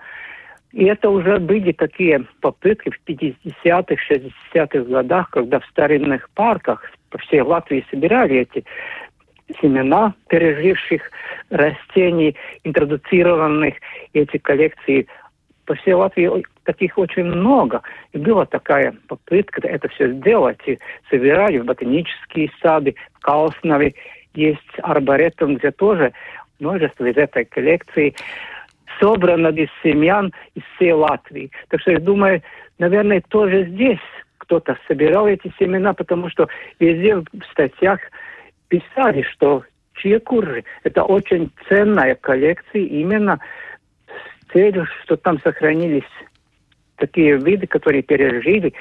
И 0.72 0.86
это 0.86 1.10
уже 1.10 1.38
были 1.38 1.74
такие 1.74 2.26
попытки 2.40 2.90
в 2.90 3.00
50-х, 3.08 3.96
60-х 4.10 4.80
годах, 4.90 5.30
когда 5.30 5.60
в 5.60 5.66
старинных 5.66 6.30
парках 6.32 6.84
по 7.10 7.18
всей 7.20 7.42
Латвии 7.42 7.86
собирали 7.92 8.38
эти 8.38 8.64
семена 9.62 10.14
переживших 10.30 11.12
растений, 11.50 12.36
интродуцированных, 12.64 13.76
эти 14.14 14.38
коллекции 14.38 15.08
по 15.66 15.76
всей 15.76 15.94
Латвии 15.94 16.44
таких 16.64 16.98
очень 16.98 17.26
много. 17.26 17.82
И 18.14 18.18
была 18.18 18.46
такая 18.46 18.94
попытка 19.08 19.68
это 19.68 19.88
все 19.90 20.12
сделать. 20.14 20.60
И 20.66 20.80
собирали 21.10 21.58
в 21.58 21.66
ботанические 21.66 22.52
сады, 22.62 22.96
в 23.14 23.20
Калснове 23.20 23.96
есть 24.34 24.60
арборетум, 24.82 25.56
где 25.56 25.72
тоже 25.72 26.14
множество 26.60 27.06
из 27.06 27.18
этой 27.18 27.46
коллекции 27.46 28.16
собрано 29.00 29.48
из 29.48 29.70
семян 29.84 30.32
из 30.56 30.64
всей 30.76 30.94
Латвии. 30.94 31.52
Так 31.70 31.82
что 31.82 31.92
я 31.92 32.00
думаю, 32.00 32.42
наверное, 32.78 33.22
тоже 33.30 33.66
здесь 33.66 34.00
кто-то 34.38 34.78
собирал 34.88 35.28
эти 35.28 35.54
семена, 35.60 35.94
потому 35.94 36.30
что 36.30 36.48
везде 36.80 37.16
в 37.16 37.26
статьях 37.52 38.00
писали, 38.68 39.22
что 39.24 39.64
чекуры– 39.96 40.66
это 40.84 41.04
очень 41.04 41.52
ценная 41.68 42.16
коллекция 42.16 42.84
именно 42.84 43.40
с 44.08 44.52
целью, 44.52 44.88
что 45.04 45.16
там 45.16 45.40
сохранились 45.40 46.04
такие 46.98 47.38
виды, 47.38 47.68
которые 47.68 48.02
пережили, 48.04 48.74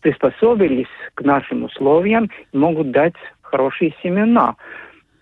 приспособились 0.00 0.88
к 1.14 1.22
нашим 1.22 1.64
условиям 1.64 2.30
и 2.52 2.56
могут 2.56 2.90
дать 2.90 3.14
хорошие 3.42 3.94
семена. 4.02 4.56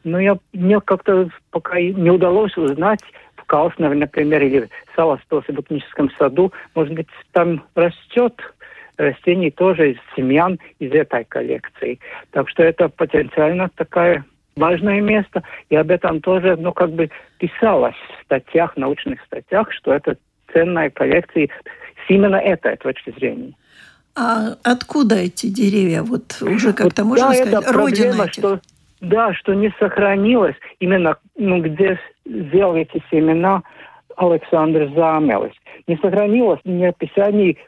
Но 0.05 0.21
я, 0.21 0.39
мне 0.53 0.81
как-то 0.81 1.29
пока 1.51 1.81
не 1.81 2.11
удалось 2.11 2.57
узнать 2.57 3.01
в 3.37 3.45
Калснове, 3.45 3.95
например, 3.95 4.43
или 4.43 4.61
в 4.61 4.97
Саластосе 4.97 5.53
ботаническом 5.53 6.11
саду, 6.19 6.53
может 6.75 6.95
быть, 6.95 7.09
там 7.33 7.65
растет 7.75 8.35
растений 8.97 9.51
тоже 9.51 9.93
из 9.93 9.97
семян 10.17 10.59
из 10.79 10.93
этой 10.93 11.25
коллекции. 11.25 12.01
Так 12.33 12.49
что 12.49 12.63
это 12.63 12.89
потенциально 12.89 13.71
такая 13.77 14.25
важное 14.57 15.01
место, 15.01 15.43
и 15.71 15.77
об 15.77 15.91
этом 15.91 16.21
тоже, 16.21 16.57
ну, 16.57 16.73
как 16.73 16.91
бы 16.91 17.11
писалось 17.39 17.95
в 17.95 18.25
статьях, 18.25 18.77
научных 18.77 19.23
статьях, 19.25 19.73
что 19.73 19.95
это 19.95 20.17
ценная 20.53 20.91
коллекция 20.91 21.49
именно 22.09 22.37
этой 22.37 22.77
точки 22.77 23.11
зрения. 23.17 23.55
А 24.15 24.57
откуда 24.65 25.17
эти 25.17 25.47
деревья? 25.47 26.03
Вот 26.03 26.43
уже 26.43 26.73
как-то 26.73 27.05
вот, 27.05 27.11
можно 27.11 27.29
да, 27.29 27.35
сказать, 27.35 27.65
это 27.65 27.73
родина 27.73 28.07
проблема, 28.09 28.25
этих? 28.25 28.33
Что, 28.33 28.61
да, 29.01 29.35
что 29.35 29.55
не 29.55 29.73
сохранилось 29.79 30.57
именно, 30.81 31.17
ну, 31.37 31.61
где 31.63 32.01
сделал 32.27 32.75
эти 32.75 33.03
семена 33.11 33.63
Александр 34.17 34.91
Замелес. 34.95 35.53
Не 35.87 35.97
сохранилось 35.99 36.61
ни 36.65 36.85
описаний, 36.85 37.59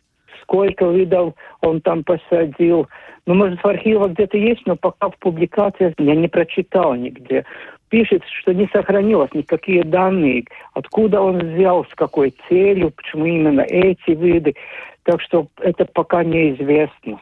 сколько 0.42 0.86
видов 0.86 1.34
он 1.60 1.80
там 1.80 2.02
посадил. 2.02 2.88
Ну, 3.26 3.34
может, 3.34 3.62
в 3.62 3.66
архивах 3.66 4.12
где-то 4.12 4.36
есть, 4.36 4.62
но 4.66 4.74
пока 4.74 5.10
в 5.10 5.18
публикациях 5.18 5.94
я 5.98 6.14
не 6.16 6.26
прочитал 6.26 6.94
нигде 6.94 7.44
пишет, 7.90 8.22
что 8.40 8.54
не 8.54 8.66
сохранилось 8.72 9.34
никакие 9.34 9.84
данные, 9.84 10.44
откуда 10.72 11.20
он 11.20 11.38
взял, 11.38 11.84
с 11.84 11.94
какой 11.94 12.34
целью, 12.48 12.92
почему 12.92 13.26
именно 13.26 13.60
эти 13.60 14.12
виды. 14.12 14.54
Так 15.02 15.20
что 15.20 15.48
это 15.60 15.84
пока 15.84 16.24
неизвестно. 16.24 17.20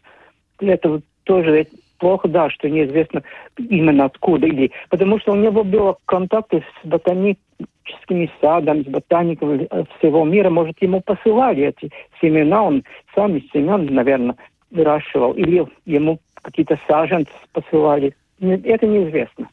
Это 0.61 1.01
тоже 1.25 1.67
плохо, 1.99 2.29
да, 2.29 2.51
что 2.51 2.69
неизвестно 2.69 3.23
именно 3.57 4.05
откуда. 4.05 4.47
Или, 4.47 4.71
потому 4.91 5.19
что 5.19 5.33
у 5.33 5.37
него 5.37 5.65
было 5.65 5.97
контакты 6.05 6.63
с 6.63 6.87
ботаническими 6.87 8.31
садами, 8.41 8.83
с 8.83 8.87
ботаниками 8.87 9.69
всего 9.99 10.25
мира. 10.25 10.51
Может, 10.51 10.81
ему 10.83 11.01
посылали 11.01 11.67
эти 11.67 11.91
семена, 12.21 12.63
он 12.63 12.85
сам 13.15 13.37
из 13.37 13.51
семян, 13.51 13.87
наверное, 13.87 14.37
выращивал. 14.71 15.33
Или 15.33 15.67
ему 15.87 16.19
какие-то 16.35 16.79
саженцы 16.87 17.33
посылали. 17.53 18.15
Это 18.41 18.87
неизвестно. 18.87 19.49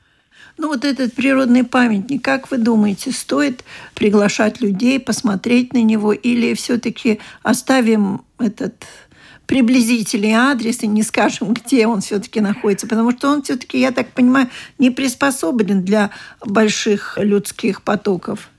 Ну 0.57 0.69
вот 0.69 0.85
этот 0.85 1.13
природный 1.13 1.63
памятник, 1.65 2.23
как 2.23 2.49
вы 2.49 2.57
думаете, 2.57 3.11
стоит 3.11 3.63
приглашать 3.93 4.61
людей, 4.61 4.99
посмотреть 4.99 5.73
на 5.73 5.83
него, 5.83 6.13
или 6.13 6.53
все-таки 6.53 7.19
оставим 7.43 8.21
этот 8.39 8.85
приблизительный 9.47 10.31
адрес 10.31 10.81
и 10.83 10.87
не 10.87 11.03
скажем, 11.03 11.53
где 11.53 11.87
он 11.87 12.01
все-таки 12.01 12.41
находится, 12.41 12.87
потому 12.87 13.11
что 13.11 13.29
он 13.29 13.41
все-таки, 13.41 13.79
я 13.79 13.91
так 13.91 14.07
понимаю, 14.09 14.47
не 14.79 14.91
приспособлен 14.91 15.83
для 15.83 16.09
больших 16.45 17.17
людских 17.21 17.83
потоков. 17.83 18.49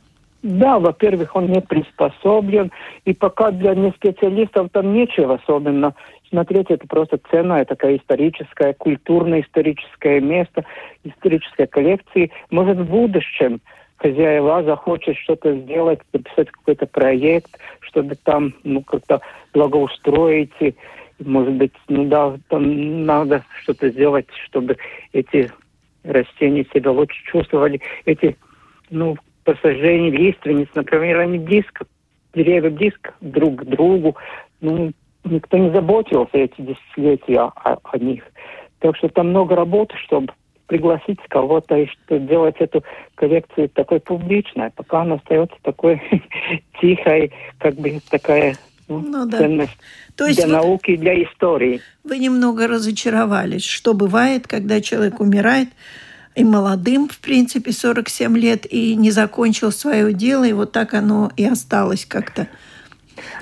Да, 0.42 0.78
во-первых, 0.78 1.34
он 1.34 1.50
не 1.50 1.60
приспособлен, 1.60 2.70
и 3.04 3.12
пока 3.12 3.50
для 3.50 3.74
неспециалистов 3.74 4.68
там 4.70 4.92
нечего 4.92 5.40
особенно 5.42 5.94
смотреть. 6.28 6.70
Это 6.70 6.86
просто 6.86 7.18
ценное 7.30 7.64
такое 7.64 7.96
историческое, 7.96 8.74
культурно-историческое 8.74 10.20
место, 10.20 10.64
исторической 11.04 11.66
коллекции. 11.66 12.30
Может, 12.50 12.78
в 12.78 12.88
будущем 12.88 13.60
хозяева 13.96 14.62
захочет 14.62 15.16
что-то 15.16 15.54
сделать, 15.56 16.00
написать 16.12 16.50
какой-то 16.50 16.86
проект, 16.86 17.58
чтобы 17.80 18.14
там 18.16 18.54
ну, 18.62 18.82
как-то 18.82 19.20
благоустроить 19.52 20.52
Может 21.24 21.54
быть, 21.54 21.72
ну 21.88 22.04
да, 22.04 22.36
там 22.48 23.04
надо 23.04 23.44
что-то 23.62 23.88
сделать, 23.88 24.26
чтобы 24.46 24.76
эти 25.12 25.50
растения 26.04 26.66
себя 26.72 26.90
лучше 26.92 27.16
чувствовали. 27.24 27.80
Эти, 28.04 28.36
ну, 28.90 29.16
посажения 29.44 30.10
лиственниц, 30.10 30.68
например, 30.74 31.20
они 31.20 31.38
близко, 31.38 31.86
деревья 32.34 32.70
близко 32.70 33.14
друг 33.20 33.62
к 33.62 33.64
другу. 33.64 34.16
Ну, 34.60 34.92
никто 35.26 35.56
не 35.58 35.70
заботился 35.70 36.38
эти 36.38 36.60
десятилетия 36.60 37.40
о, 37.40 37.78
о 37.82 37.98
них. 37.98 38.24
Так 38.78 38.96
что 38.96 39.08
там 39.08 39.30
много 39.30 39.56
работы, 39.56 39.94
чтобы 40.04 40.32
пригласить 40.66 41.20
кого-то 41.28 41.76
и 41.76 41.86
что 41.86 42.18
делать 42.18 42.56
эту 42.58 42.82
коллекцию 43.14 43.68
такой 43.70 44.00
публичной, 44.00 44.70
пока 44.70 45.02
она 45.02 45.16
остается 45.16 45.56
такой 45.62 46.02
тихой, 46.80 47.32
как 47.58 47.74
бы 47.76 48.00
такая 48.10 48.56
ну, 48.88 49.00
ну, 49.00 49.26
да. 49.26 49.38
ценность 49.38 49.76
То 50.16 50.26
есть 50.26 50.38
для 50.38 50.46
вы, 50.46 50.52
науки, 50.52 50.96
для 50.96 51.22
истории. 51.22 51.80
Вы 52.04 52.18
немного 52.18 52.66
разочаровались, 52.66 53.64
что 53.64 53.94
бывает, 53.94 54.46
когда 54.46 54.80
человек 54.80 55.20
умирает, 55.20 55.68
и 56.34 56.44
молодым, 56.44 57.08
в 57.08 57.18
принципе, 57.18 57.72
47 57.72 58.36
лет, 58.36 58.66
и 58.70 58.94
не 58.94 59.10
закончил 59.10 59.72
свое 59.72 60.12
дело, 60.12 60.44
и 60.44 60.52
вот 60.52 60.70
так 60.70 60.92
оно 60.92 61.30
и 61.36 61.46
осталось 61.46 62.04
как-то. 62.04 62.46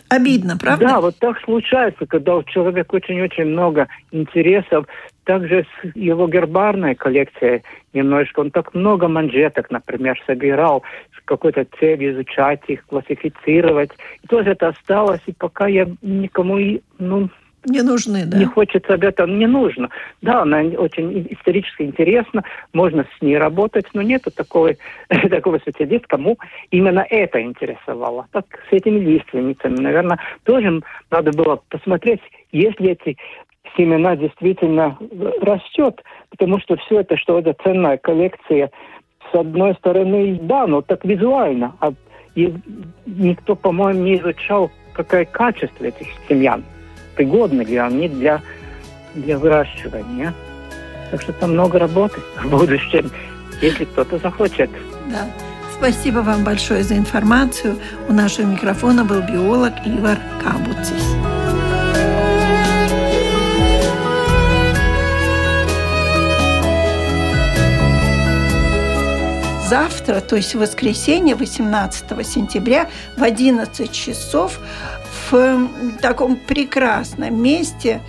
Обидно, 0.09 0.57
правда? 0.57 0.87
Да, 0.87 1.01
вот 1.01 1.19
так 1.19 1.41
случается, 1.41 2.07
когда 2.07 2.37
у 2.37 2.43
человека 2.43 2.95
очень-очень 2.95 3.47
много 3.47 3.89
интересов. 4.13 4.87
Также 5.25 5.65
с 5.65 5.97
его 5.97 6.29
гербарной 6.29 6.95
коллекцией 6.95 7.63
немножечко. 7.93 8.41
Он 8.41 8.51
так 8.51 8.75
много 8.75 9.09
манжеток, 9.09 9.71
например, 9.71 10.21
собирал 10.27 10.83
с 11.17 11.25
какой-то 11.25 11.67
целью 11.81 12.13
изучать 12.13 12.61
их, 12.69 12.85
классифицировать. 12.87 13.91
И 14.23 14.27
тоже 14.27 14.51
это 14.51 14.69
осталось, 14.69 15.23
и 15.27 15.33
пока 15.33 15.67
я 15.67 15.89
никому 16.03 16.59
ну, 16.99 17.31
не 17.67 17.83
нужны, 17.83 18.25
да? 18.27 18.39
Не 18.39 18.45
хочется 18.45 18.95
об 18.95 19.05
этом, 19.05 19.39
не 19.39 19.47
нужно. 19.47 19.91
Да, 20.23 20.43
она 20.43 20.61
очень 20.77 21.27
исторически 21.31 21.83
интересна, 21.83 22.45
можно 22.73 23.07
с 23.19 23.23
ней 23.23 23.39
работать, 23.39 23.87
но 23.95 24.03
нету 24.03 24.31
такого, 24.31 24.75
такого 25.31 25.59
специалиста, 25.59 26.07
кому 26.09 26.39
именно 26.71 27.07
это 27.09 27.41
интересовало. 27.41 28.27
Так 28.33 28.45
с 28.71 28.73
этими 28.73 28.99
лиственницами, 28.99 29.81
наверное, 29.81 30.19
тоже 30.45 30.81
надо 31.11 31.31
было 31.33 31.61
посмотреть, 31.69 32.21
если 32.53 32.91
эти 32.91 33.17
семена 33.77 34.17
действительно 34.17 34.97
растет, 35.41 36.03
потому 36.31 36.61
что 36.61 36.77
все 36.77 37.01
это, 37.01 37.17
что 37.17 37.39
это 37.39 37.55
ценная 37.63 37.97
коллекция, 37.97 38.71
с 39.33 39.35
одной 39.35 39.75
стороны, 39.75 40.39
да, 40.43 40.67
но 40.67 40.83
так 40.83 41.05
визуально, 41.05 41.75
а 41.81 41.93
и 42.35 42.53
никто, 43.07 43.55
по-моему, 43.55 44.03
не 44.03 44.17
изучал, 44.17 44.71
какое 44.93 45.25
качество 45.25 45.85
этих 45.85 46.09
семян 46.29 46.65
пригодны 47.15 47.63
ли 47.63 47.77
они 47.77 48.09
для, 48.09 48.43
для 49.15 49.39
выращивания. 49.39 50.35
Так 51.11 51.23
что 51.23 51.33
там 51.33 51.53
много 51.53 51.79
работы 51.79 52.21
в 52.43 52.49
будущем, 52.49 53.11
если 53.61 53.85
кто-то 53.85 54.19
захочет. 54.19 54.71
Да. 55.11 55.27
Спасибо 55.77 56.19
вам 56.21 56.45
большое 56.45 56.83
за 56.83 56.97
информацию. 56.97 57.77
У 58.09 58.13
нашего 58.13 58.47
микрофона 58.47 59.05
был 59.05 59.23
биолог 59.23 59.73
Ивар 59.85 60.19
Кабуцис. 60.43 61.15
завтра, 69.75 70.21
то 70.21 70.37
есть 70.37 70.55
в 70.55 70.59
воскресенье, 70.61 71.35
18 71.35 72.25
сентября 72.25 72.89
в 73.17 73.25
11 73.25 73.91
часов 73.91 74.61
в 75.31 75.69
таком 76.01 76.37
прекрасном 76.37 77.43
месте 77.43 78.01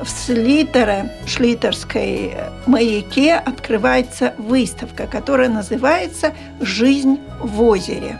в 0.00 0.08
Слитере, 0.08 1.10
Шлитерской 1.26 2.32
маяке 2.66 3.34
открывается 3.34 4.34
выставка, 4.38 5.06
которая 5.06 5.48
называется 5.48 6.34
«Жизнь 6.60 7.20
в 7.40 7.62
озере». 7.62 8.18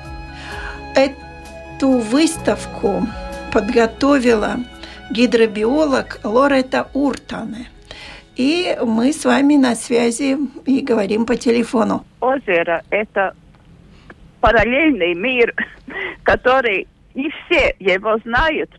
Эту 0.95 1.99
выставку 1.99 3.07
подготовила 3.53 4.57
гидробиолог 5.11 6.21
Лорета 6.23 6.89
Уртане. 6.95 7.69
И 8.37 8.77
мы 8.85 9.13
с 9.13 9.25
вами 9.25 9.57
на 9.57 9.75
связи 9.75 10.37
и 10.67 10.81
говорим 10.81 11.27
по 11.27 11.37
телефону. 11.37 12.05
Озеро– 12.21 12.83
это 12.91 13.35
параллельный 14.41 15.15
мир, 15.15 15.55
который 16.23 16.89
не 17.15 17.31
все 17.31 17.75
его 17.79 18.19
знают. 18.19 18.71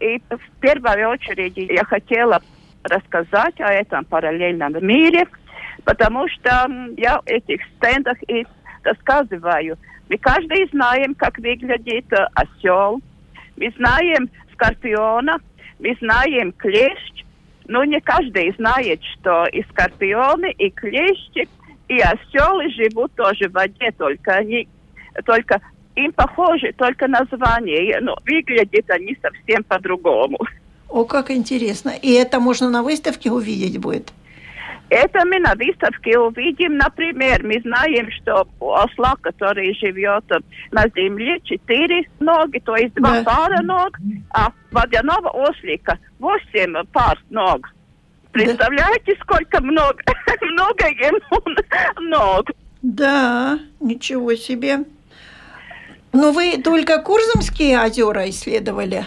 И 0.00 0.20
в 0.30 0.60
первую 0.60 1.10
очередь 1.10 1.56
я 1.56 1.84
хотела 1.84 2.40
рассказать 2.84 3.60
о 3.60 3.72
этом 3.72 4.04
параллельном 4.04 4.74
мире, 4.84 5.26
потому 5.84 6.28
что 6.28 6.68
я 6.96 7.20
в 7.20 7.26
этих 7.26 7.60
стендах 7.76 8.18
и 8.28 8.46
рассказываю. 8.82 9.78
Мы 10.08 10.18
каждый 10.18 10.68
знаем, 10.72 11.14
как 11.14 11.38
выглядит 11.38 12.12
э, 12.12 12.26
осел, 12.34 13.00
мы 13.56 13.72
знаем 13.76 14.28
скорпиона, 14.52 15.38
мы 15.78 15.96
знаем 16.00 16.52
клещ, 16.52 17.24
но 17.66 17.84
не 17.84 18.00
каждый 18.00 18.52
знает, 18.56 19.00
что 19.04 19.46
и 19.46 19.62
скорпионы, 19.70 20.52
и 20.52 20.70
клещи, 20.70 21.48
и 21.88 21.98
оселы 22.00 22.70
живут 22.70 23.14
тоже 23.14 23.48
в 23.48 23.52
воде, 23.52 23.92
только 23.96 24.32
они 24.32 24.68
только 25.24 25.60
им 25.96 26.12
похожи 26.12 26.72
только 26.76 27.08
название, 27.08 28.00
но 28.00 28.16
выглядят 28.26 28.90
они 28.90 29.16
совсем 29.20 29.64
по-другому. 29.64 30.38
О, 30.88 31.04
как 31.04 31.30
интересно. 31.30 31.90
И 31.90 32.12
это 32.12 32.40
можно 32.40 32.68
на 32.70 32.82
выставке 32.82 33.30
увидеть 33.30 33.78
будет? 33.78 34.12
Это 34.94 35.24
мы 35.24 35.38
на 35.38 35.54
выставке 35.54 36.18
увидим, 36.18 36.76
например, 36.76 37.42
мы 37.46 37.58
знаем, 37.62 38.10
что 38.10 38.46
у 38.60 38.72
осла, 38.72 39.16
который 39.22 39.74
живет 39.74 40.24
на 40.70 40.82
земле, 40.94 41.40
четыре 41.44 42.06
ноги, 42.20 42.58
то 42.58 42.76
есть 42.76 42.92
два 42.96 43.22
да. 43.22 43.24
пара 43.24 43.62
ног, 43.62 43.98
а 44.34 44.52
водяного 44.70 45.30
ослика 45.30 45.98
восемь 46.18 46.74
пар 46.92 47.18
ног. 47.30 47.72
Представляете, 48.32 49.14
да. 49.14 49.20
сколько 49.22 49.62
много, 49.62 49.96
много 50.42 50.86
ему 50.88 52.10
ног? 52.10 52.50
Да, 52.82 53.58
ничего 53.80 54.34
себе. 54.34 54.80
Но 56.12 56.30
вы 56.30 56.58
только 56.62 57.00
Курзамские 57.00 57.80
озера 57.80 58.28
исследовали? 58.28 59.04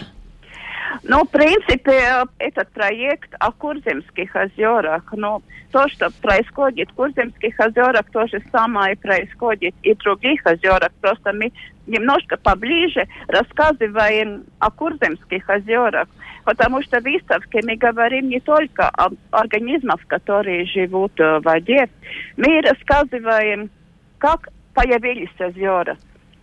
Ну, 1.04 1.24
в 1.24 1.28
принципе, 1.28 2.24
этот 2.38 2.68
проект 2.72 3.32
о 3.38 3.52
Курземских 3.52 4.34
озерах, 4.34 5.04
но 5.12 5.40
то, 5.70 5.88
что 5.88 6.10
происходит 6.20 6.90
в 6.90 6.94
Курземских 6.94 7.54
озерах, 7.60 8.06
то 8.12 8.26
же 8.26 8.42
самое 8.50 8.96
происходит 8.96 9.74
и 9.82 9.94
в 9.94 9.98
других 9.98 10.44
озерах. 10.44 10.90
Просто 11.00 11.32
мы 11.32 11.52
немножко 11.86 12.36
поближе 12.36 13.06
рассказываем 13.28 14.44
о 14.58 14.70
Курземских 14.72 15.48
озерах, 15.48 16.08
потому 16.44 16.82
что 16.82 17.00
в 17.00 17.04
выставке 17.04 17.60
мы 17.62 17.76
говорим 17.76 18.28
не 18.28 18.40
только 18.40 18.88
о 18.88 19.10
организмах, 19.30 20.00
которые 20.08 20.66
живут 20.66 21.12
в 21.18 21.40
воде, 21.44 21.88
мы 22.36 22.62
рассказываем, 22.62 23.70
как 24.18 24.48
появились 24.74 25.30
озера, 25.38 25.96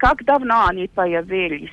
как 0.03 0.25
давно 0.25 0.65
они 0.67 0.89
появились. 0.89 1.71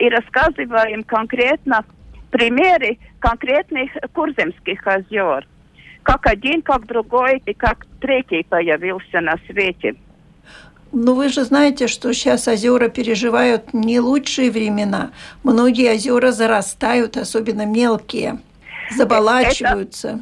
И 0.00 0.08
рассказываем 0.08 1.04
конкретно 1.04 1.84
примеры 2.32 2.98
конкретных 3.20 3.92
Курземских 4.12 4.84
озер. 4.84 5.46
Как 6.02 6.26
один, 6.26 6.60
как 6.62 6.86
другой 6.86 7.40
и 7.46 7.54
как 7.54 7.86
третий 8.00 8.42
появился 8.42 9.20
на 9.20 9.36
свете. 9.46 9.94
Но 10.90 11.14
вы 11.14 11.28
же 11.28 11.44
знаете, 11.44 11.86
что 11.86 12.12
сейчас 12.12 12.48
озера 12.48 12.88
переживают 12.88 13.72
не 13.72 14.00
лучшие 14.00 14.50
времена. 14.50 15.12
Многие 15.44 15.92
озера 15.92 16.32
зарастают, 16.32 17.16
особенно 17.16 17.64
мелкие, 17.64 18.40
заболачиваются. 18.96 20.08
Это, 20.08 20.20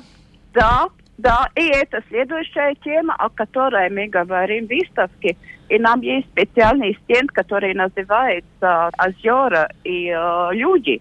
да, 0.52 0.88
да, 1.18 1.48
и 1.54 1.66
это 1.68 2.02
следующая 2.08 2.74
тема, 2.84 3.14
о 3.14 3.30
которой 3.30 3.88
мы 3.90 4.06
говорим 4.06 4.66
в 4.66 4.68
выставке. 4.68 5.36
И 5.68 5.78
нам 5.78 6.00
есть 6.00 6.28
специальный 6.28 6.96
стенд, 7.04 7.32
который 7.32 7.74
называется 7.74 8.90
«Озера 8.98 9.70
и 9.82 10.08
э, 10.08 10.48
люди». 10.52 11.00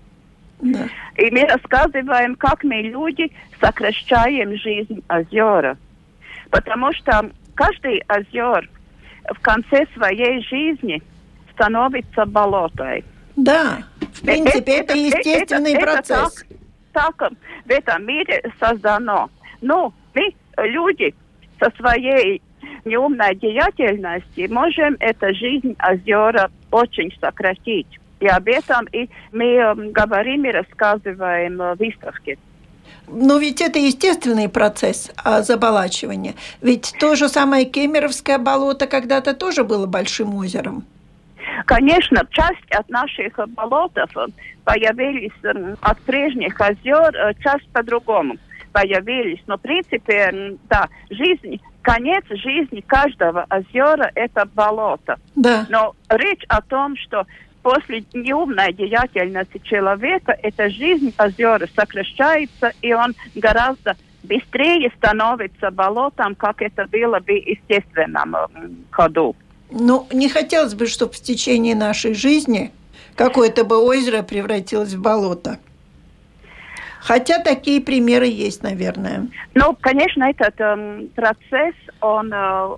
Да. 0.61 0.87
И 1.17 1.29
мы 1.31 1.41
рассказываем, 1.45 2.35
как 2.35 2.63
мы, 2.63 2.75
люди, 2.81 3.29
сокращаем 3.59 4.57
жизнь 4.57 5.03
озера. 5.09 5.77
Потому 6.49 6.93
что 6.93 7.29
каждый 7.53 7.99
озер 8.07 8.69
в 9.29 9.39
конце 9.41 9.85
своей 9.95 10.41
жизни 10.43 11.01
становится 11.53 12.25
болотой. 12.25 13.03
Да, 13.35 13.83
в 13.99 14.21
принципе, 14.21 14.77
это, 14.77 14.93
это 14.93 14.97
естественный 14.97 15.73
это, 15.73 15.81
процесс. 15.81 16.45
Это 16.49 16.59
так, 16.93 17.17
так 17.17 17.31
в 17.65 17.69
этом 17.69 18.05
мире 18.07 18.41
создано. 18.59 19.29
Но 19.61 19.87
мы, 19.87 19.93
люди, 20.57 21.13
со 21.59 21.71
своей 21.77 22.41
неумной 22.85 23.35
деятельностью 23.35 24.53
можем 24.53 24.95
эту 24.99 25.33
жизнь 25.33 25.75
озера 25.81 26.51
очень 26.71 27.11
сократить. 27.19 27.87
И 28.19 28.27
об 28.27 28.47
этом 28.47 28.85
и 28.91 29.09
мы 29.31 29.91
говорим 29.91 30.45
и 30.45 30.51
рассказываем 30.51 31.57
в 31.57 31.75
выставке. 31.75 32.37
Но 33.07 33.37
ведь 33.37 33.61
это 33.61 33.77
естественный 33.77 34.49
процесс 34.49 35.11
а, 35.23 35.41
заболачивания. 35.41 36.33
Ведь 36.61 36.93
то 36.99 37.15
же 37.15 37.29
самое 37.29 37.65
Кемеровское 37.65 38.37
болото 38.37 38.87
когда-то 38.87 39.33
тоже 39.33 39.63
было 39.63 39.85
большим 39.85 40.33
озером. 40.35 40.85
Конечно, 41.65 42.25
часть 42.31 42.71
от 42.71 42.89
наших 42.89 43.39
болотов 43.49 44.09
появились 44.63 45.31
от 45.81 45.99
прежних 46.01 46.59
озер, 46.59 47.15
э, 47.15 47.33
часть 47.43 47.67
по-другому 47.69 48.35
появились. 48.75 49.39
Но, 49.47 49.57
в 49.57 49.61
принципе, 49.61 50.57
да, 50.69 50.89
жизнь, 51.09 51.61
конец 51.81 52.25
жизни 52.29 52.81
каждого 52.81 53.45
озера– 53.49 54.11
это 54.15 54.45
болото. 54.53 55.15
Да. 55.35 55.65
Но 55.69 55.95
речь 56.09 56.43
о 56.49 56.61
том, 56.61 56.97
что 56.97 57.25
после 57.63 58.03
неумной 58.13 58.73
деятельности 58.73 59.61
человека 59.63 60.37
эта 60.43 60.69
жизнь 60.69 61.13
озера 61.17 61.69
сокращается, 61.73 62.73
и 62.81 62.93
он 62.93 63.15
гораздо 63.35 63.95
быстрее 64.23 64.91
становится 64.97 65.71
болотом, 65.71 66.35
как 66.35 66.61
это 66.61 66.85
было 66.91 67.19
бы 67.19 67.39
в 67.39 67.47
естественном 67.47 68.35
ходу. 68.91 69.37
Ну, 69.71 70.05
не 70.11 70.27
хотелось 70.27 70.73
бы, 70.73 70.87
чтобы 70.87 71.13
в 71.13 71.21
течение 71.21 71.75
нашей 71.75 72.13
жизни 72.13 72.71
какое-то 73.15 73.63
бы 73.63 73.77
озеро 73.77 74.21
превратилось 74.21 74.93
в 74.93 75.01
болото. 75.01 75.59
Хотя 77.05 77.37
такие 77.39 77.81
примеры 77.81 78.25
есть, 78.25 78.63
наверное. 78.63 79.27
Ну, 79.53 79.77
конечно, 79.79 80.23
этот 80.23 80.55
э, 80.57 81.05
процесс, 81.13 81.75
он 82.01 82.33
э, 82.33 82.75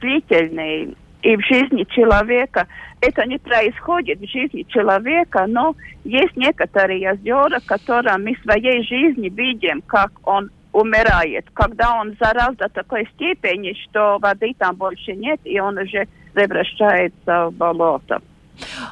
длительный. 0.00 0.96
И 1.20 1.36
в 1.36 1.40
жизни 1.42 1.84
человека 1.84 2.66
это 3.02 3.26
не 3.26 3.38
происходит 3.38 4.20
в 4.20 4.26
жизни 4.26 4.62
человека, 4.68 5.44
но 5.46 5.76
есть 6.02 6.34
некоторые 6.34 7.12
озера, 7.12 7.60
которые 7.66 8.16
мы 8.16 8.34
в 8.34 8.42
своей 8.42 8.82
жизни 8.84 9.28
видим, 9.28 9.82
как 9.82 10.12
он 10.24 10.50
умирает, 10.72 11.44
когда 11.52 12.00
он 12.00 12.16
зарас 12.18 12.56
до 12.56 12.70
такой 12.70 13.06
степени, 13.14 13.76
что 13.84 14.18
воды 14.18 14.54
там 14.56 14.76
больше 14.76 15.12
нет, 15.12 15.38
и 15.44 15.60
он 15.60 15.76
уже 15.76 16.08
превращается 16.32 17.48
в 17.48 17.52
болото. 17.52 18.22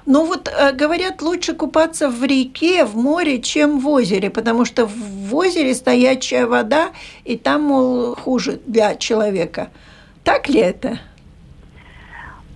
Ну 0.06 0.26
вот 0.26 0.48
э, 0.48 0.72
говорят, 0.72 1.22
лучше 1.22 1.54
купаться 1.54 2.08
в 2.08 2.24
реке, 2.24 2.84
в 2.84 2.96
море, 2.96 3.40
чем 3.40 3.78
в 3.78 3.88
озере, 3.88 4.30
потому 4.30 4.64
что 4.64 4.86
в 4.86 5.34
озере 5.34 5.74
стоячая 5.74 6.46
вода, 6.46 6.90
и 7.24 7.36
там, 7.36 7.62
мол, 7.62 8.14
хуже 8.16 8.60
для 8.66 8.96
человека. 8.96 9.70
Так 10.24 10.48
ли 10.48 10.60
это? 10.60 10.98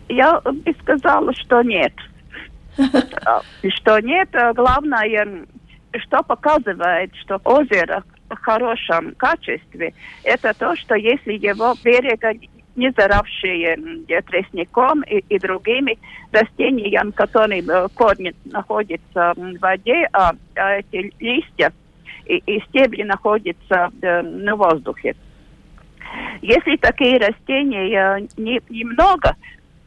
Я 0.09 0.41
бы 0.41 0.75
сказала, 0.81 1.33
что 1.35 1.63
нет. 1.63 1.93
Что 3.77 4.01
нет. 4.01 4.29
Главное, 4.55 5.47
что 6.03 6.23
показывает, 6.25 7.15
что 7.23 7.41
озеро 7.45 8.03
в 8.29 8.37
хорошем 8.37 9.15
качестве, 9.15 9.95
это 10.25 10.53
то, 10.55 10.75
что 10.77 10.97
если 10.97 11.35
его 11.35 11.75
берега 11.85 12.33
не 12.77 12.91
заравшие 12.97 13.79
тростником 14.27 15.03
и, 15.03 15.19
и 15.29 15.39
другими 15.39 15.99
растениями, 16.33 17.11
которые 17.11 17.63
э, 17.63 17.89
корни 17.95 18.35
находятся 18.45 19.33
в 19.37 19.59
воде, 19.59 20.09
а, 20.13 20.33
а 20.57 20.73
эти 20.79 21.13
листья 21.21 21.73
и, 22.27 22.37
и 22.39 22.61
стебли 22.69 23.03
находятся 23.03 23.91
э, 24.03 24.23
на 24.23 24.57
воздухе. 24.57 25.15
Если 26.43 26.77
такие 26.77 27.19
растения 27.19 28.27
не, 28.37 28.61
немного, 28.69 29.37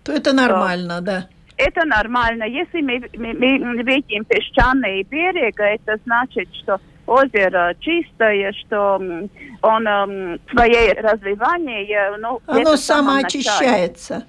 то 0.03 0.13
это 0.13 0.33
нормально, 0.33 0.97
то, 0.97 1.01
да. 1.01 1.27
Это 1.57 1.85
нормально. 1.85 2.43
Если 2.43 2.81
мы, 2.81 3.01
мы, 3.17 3.33
мы 3.33 3.83
видим 3.83 4.23
песчаные 4.25 5.03
берега, 5.03 5.63
это 5.63 5.97
значит, 6.05 6.53
что 6.55 6.79
озеро 7.07 7.73
чистое, 7.79 8.51
что 8.53 8.95
он 8.97 9.87
um, 9.87 10.39
своей 10.51 10.93
развивание, 10.93 12.15
ну, 12.19 12.41
оно 12.45 12.75
самоочищается. 12.75 14.25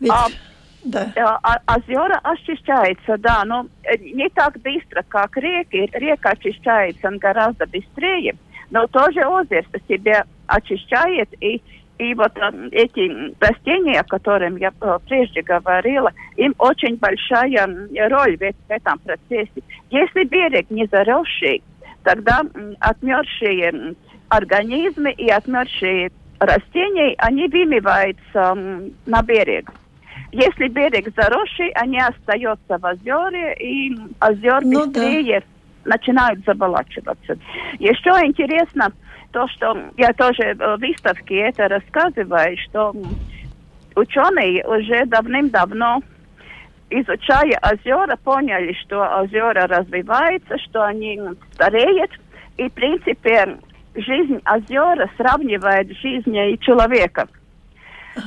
Ведь... 0.00 0.10
А, 0.12 0.26
да. 0.84 1.40
А, 1.42 1.76
озера 1.76 2.20
очищается, 2.22 3.16
да, 3.18 3.44
но 3.44 3.66
э, 3.84 3.96
не 3.98 4.28
так 4.30 4.58
быстро, 4.60 5.04
как 5.08 5.36
реки. 5.36 5.88
Река 5.92 6.30
очищается 6.30 7.10
гораздо 7.12 7.66
быстрее, 7.66 8.36
но 8.70 8.86
тоже 8.86 9.24
озеро 9.26 9.64
себя 9.88 10.24
очищает 10.46 11.28
и 11.40 11.62
и 11.98 12.14
вот 12.14 12.32
э, 12.36 12.68
эти 12.70 13.34
растения, 13.40 14.00
о 14.00 14.04
которых 14.04 14.58
я 14.60 14.72
э, 14.80 14.98
прежде 15.08 15.42
говорила, 15.42 16.12
им 16.36 16.54
очень 16.58 16.96
большая 16.96 17.66
роль 18.08 18.36
в, 18.36 18.40
в 18.40 18.70
этом 18.70 18.98
процессе. 19.00 19.62
Если 19.90 20.24
берег 20.24 20.70
не 20.70 20.86
заросший, 20.86 21.62
тогда 22.02 22.42
отмершие 22.80 23.94
организмы 24.28 25.12
и 25.12 25.28
отмершие 25.28 26.10
растения, 26.38 27.14
они 27.18 27.48
вымываются 27.48 28.54
на 29.06 29.22
берег. 29.22 29.70
Если 30.30 30.68
берег 30.68 31.12
заросший, 31.16 31.70
они 31.70 31.98
остаются 32.00 32.78
в 32.78 32.84
озере, 32.84 33.54
и 33.54 33.96
озер 34.18 34.60
ну, 34.62 34.86
быстрее 34.86 35.40
да. 35.40 35.96
начинают 35.96 36.44
заболачиваться. 36.44 37.38
Еще 37.78 38.10
интересно, 38.26 38.92
то, 39.32 39.48
что 39.48 39.76
я 39.96 40.12
тоже 40.12 40.54
в 40.54 40.76
выставке 40.76 41.36
это 41.36 41.68
рассказываю, 41.68 42.56
что 42.58 42.94
ученые 43.94 44.66
уже 44.66 45.06
давным-давно 45.06 46.02
изучая 46.90 47.58
озера, 47.62 48.16
поняли, 48.16 48.72
что 48.84 49.00
озера 49.20 49.66
развиваются, 49.66 50.58
что 50.58 50.84
они 50.84 51.20
стареют. 51.52 52.10
И, 52.56 52.68
в 52.68 52.72
принципе, 52.72 53.58
жизнь 53.94 54.40
озера 54.46 55.10
сравнивает 55.16 55.88
с 55.90 56.00
жизнью 56.00 56.56
человека. 56.58 57.28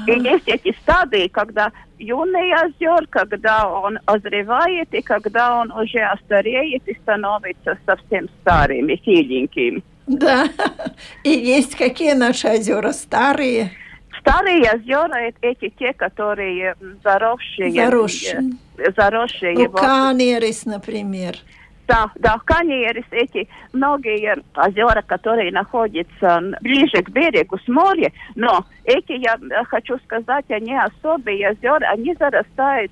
И 0.08 0.12
есть 0.12 0.48
эти 0.48 0.74
стадии, 0.80 1.28
когда 1.28 1.72
юный 1.98 2.54
озер, 2.54 3.08
когда 3.10 3.68
он 3.68 4.00
озревает, 4.06 4.94
и 4.94 5.02
когда 5.02 5.60
он 5.60 5.72
уже 5.72 6.00
остареет 6.00 6.88
и 6.88 6.94
становится 7.02 7.78
совсем 7.86 8.30
старым 8.42 8.88
и 8.88 8.96
хиленьким. 8.96 9.84
Да, 10.08 10.46
и 11.24 11.30
есть 11.30 11.76
какие 11.76 12.14
наши 12.14 12.48
озера 12.48 12.92
старые? 12.92 13.72
Старые 14.22 14.62
озера– 14.62 15.32
эти 15.42 15.70
те, 15.70 15.94
которые 15.94 16.76
заросшие. 17.04 17.72
Заросшие. 17.72 18.52
Заросшие. 18.96 19.54
Ну, 19.58 19.70
Канерис, 19.72 20.66
например. 20.66 21.36
Да, 21.88 22.10
да, 22.16 22.40
Канерис, 22.46 23.06
эти 23.12 23.50
многие 23.74 24.38
озера, 24.56 25.02
которые 25.02 25.52
находятся 25.52 26.42
ближе 26.62 27.02
к 27.04 27.10
берегу, 27.10 27.58
с 27.58 27.68
моря, 27.68 28.12
но 28.36 28.66
эти, 28.86 29.14
я 29.14 29.38
хочу 29.66 29.98
сказать, 30.06 30.46
они 30.50 30.74
особые 30.78 31.52
озера, 31.52 31.86
они 31.90 32.16
зарастают 32.18 32.92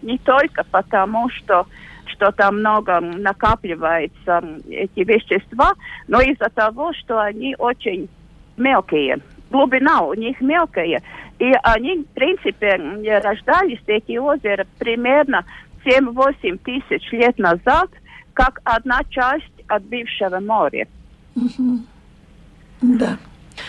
не 0.00 0.16
только 0.18 0.64
потому, 0.70 1.28
что 1.30 1.66
что 2.06 2.30
там 2.32 2.58
много 2.58 3.00
накапливается 3.00 4.42
эти 4.68 5.00
вещества, 5.00 5.74
но 6.08 6.20
из-за 6.20 6.48
того, 6.50 6.92
что 6.92 7.20
они 7.20 7.54
очень 7.58 8.08
мелкие. 8.56 9.18
Глубина 9.52 10.02
у 10.02 10.14
них 10.14 10.40
мелкая. 10.40 11.02
И 11.38 11.52
они, 11.62 11.98
в 11.98 12.06
принципе, 12.14 12.76
рождались, 13.22 13.80
эти 13.86 14.16
озера, 14.16 14.66
примерно 14.78 15.44
7-8 15.84 16.58
тысяч 16.64 17.12
лет 17.12 17.38
назад, 17.38 17.90
как 18.32 18.60
одна 18.64 19.00
часть 19.10 19.52
от 19.68 19.82
бывшего 19.84 20.40
моря. 20.40 20.86
Да. 22.80 23.18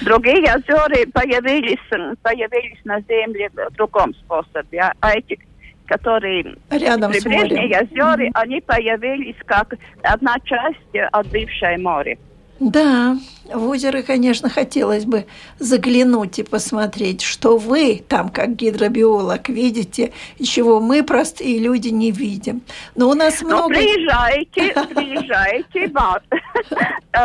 Другие 0.02 0.56
озера 0.56 1.06
появились, 1.13 2.17
появились 2.22 2.80
на 2.86 3.02
Земле 3.02 3.50
в 3.54 3.76
другом 3.76 4.13
способе. 4.15 4.80
А, 4.80 4.93
а 5.02 5.12
эти 5.17 5.38
которые 5.86 6.56
Рядом 6.69 7.12
прибрежные 7.12 7.67
озера, 7.67 8.17
mm-hmm. 8.17 8.32
они 8.36 8.62
появились 8.62 9.36
как 9.46 9.76
одна 10.02 10.38
часть 10.46 10.96
от 11.12 11.28
бывшей 11.28 11.78
моря. 11.78 12.17
Да, 12.63 13.17
в 13.54 13.67
озеро, 13.67 14.04
конечно, 14.04 14.49
хотелось 14.49 15.04
бы 15.04 15.26
заглянуть 15.60 16.39
и 16.39 16.43
посмотреть, 16.43 17.21
что 17.21 17.58
вы 17.58 18.02
там, 18.08 18.30
как 18.30 18.56
гидробиолог, 18.56 19.49
видите, 19.49 20.13
и 20.38 20.45
чего 20.45 20.80
мы, 20.80 21.04
простые 21.04 21.60
люди, 21.60 21.89
не 21.89 22.12
видим. 22.12 22.62
Но 22.95 23.10
у 23.10 23.13
нас 23.15 23.41
много... 23.41 23.63
Ну, 23.63 23.69
приезжайте, 23.69 24.73
приезжайте. 24.95 25.91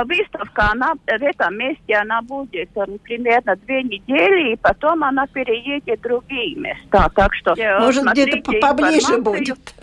Выставка, 0.04 0.70
она 0.72 0.94
в 0.94 1.08
этом 1.08 1.56
месте, 1.56 1.94
она 1.94 2.20
будет 2.22 2.70
примерно 3.04 3.54
две 3.54 3.84
недели, 3.84 4.54
и 4.54 4.56
потом 4.56 5.04
она 5.04 5.26
переедет 5.28 6.00
в 6.00 6.02
другие 6.02 6.56
места. 6.56 7.10
Так 7.14 7.32
что 7.34 7.54
э, 7.56 7.78
Может, 7.78 8.04
где-то 8.10 8.52
поближе 8.60 9.18
будет. 9.18 9.74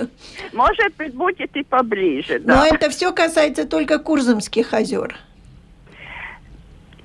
Может 0.51 0.95
быть, 0.97 1.13
будет 1.13 1.55
и 1.55 1.63
поближе, 1.63 2.39
да. 2.39 2.55
Но 2.57 2.75
это 2.75 2.89
все 2.89 3.13
касается 3.13 3.65
только 3.65 3.99
Курзамских 3.99 4.73
озер. 4.73 5.15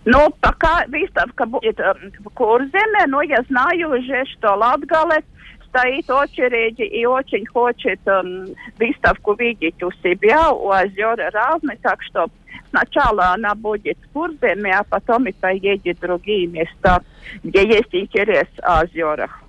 Но 0.04 0.30
пока 0.40 0.84
выставка 0.88 1.46
будет 1.46 1.78
в 1.78 2.24
Курземе, 2.30 3.06
но 3.06 3.22
я 3.22 3.42
знаю 3.48 3.98
уже, 3.98 4.24
что 4.26 4.54
Латгале 4.54 5.22
стоит 5.68 6.10
очереди 6.10 6.82
и 6.82 7.04
очень 7.06 7.46
хочет 7.46 8.00
э, 8.06 8.46
выставку 8.78 9.34
видеть 9.34 9.80
у 9.82 9.90
себя, 10.02 10.50
у 10.50 10.68
озера 10.68 11.30
разные, 11.30 11.78
так 11.82 12.02
что 12.02 12.26
сначала 12.70 13.28
она 13.34 13.54
будет 13.54 13.98
в 13.98 14.12
Курземе, 14.12 14.74
а 14.78 14.84
потом 14.84 15.26
и 15.26 15.32
поедет 15.32 15.98
в 15.98 16.00
другие 16.00 16.46
места, 16.46 17.02
где 17.44 17.66
есть 17.66 17.94
интерес 17.94 18.48
о 18.62 18.82
озерах. 18.82 19.42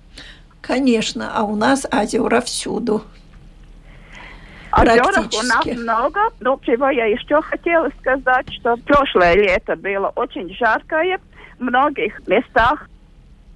Конечно, 0.60 1.32
а 1.34 1.42
у 1.42 1.56
нас 1.56 1.86
озера 1.90 2.40
всюду. 2.40 3.02
Озеров 4.72 5.28
у 5.34 5.46
нас 5.46 5.64
много, 5.66 6.20
но 6.40 6.58
чего 6.64 6.88
я 6.88 7.06
еще 7.06 7.40
хотела 7.42 7.90
сказать, 8.00 8.52
что 8.54 8.76
прошлое 8.78 9.34
лето 9.34 9.76
было 9.76 10.12
очень 10.16 10.52
жаркое, 10.54 11.18
в 11.58 11.62
многих 11.62 12.26
местах 12.26 12.88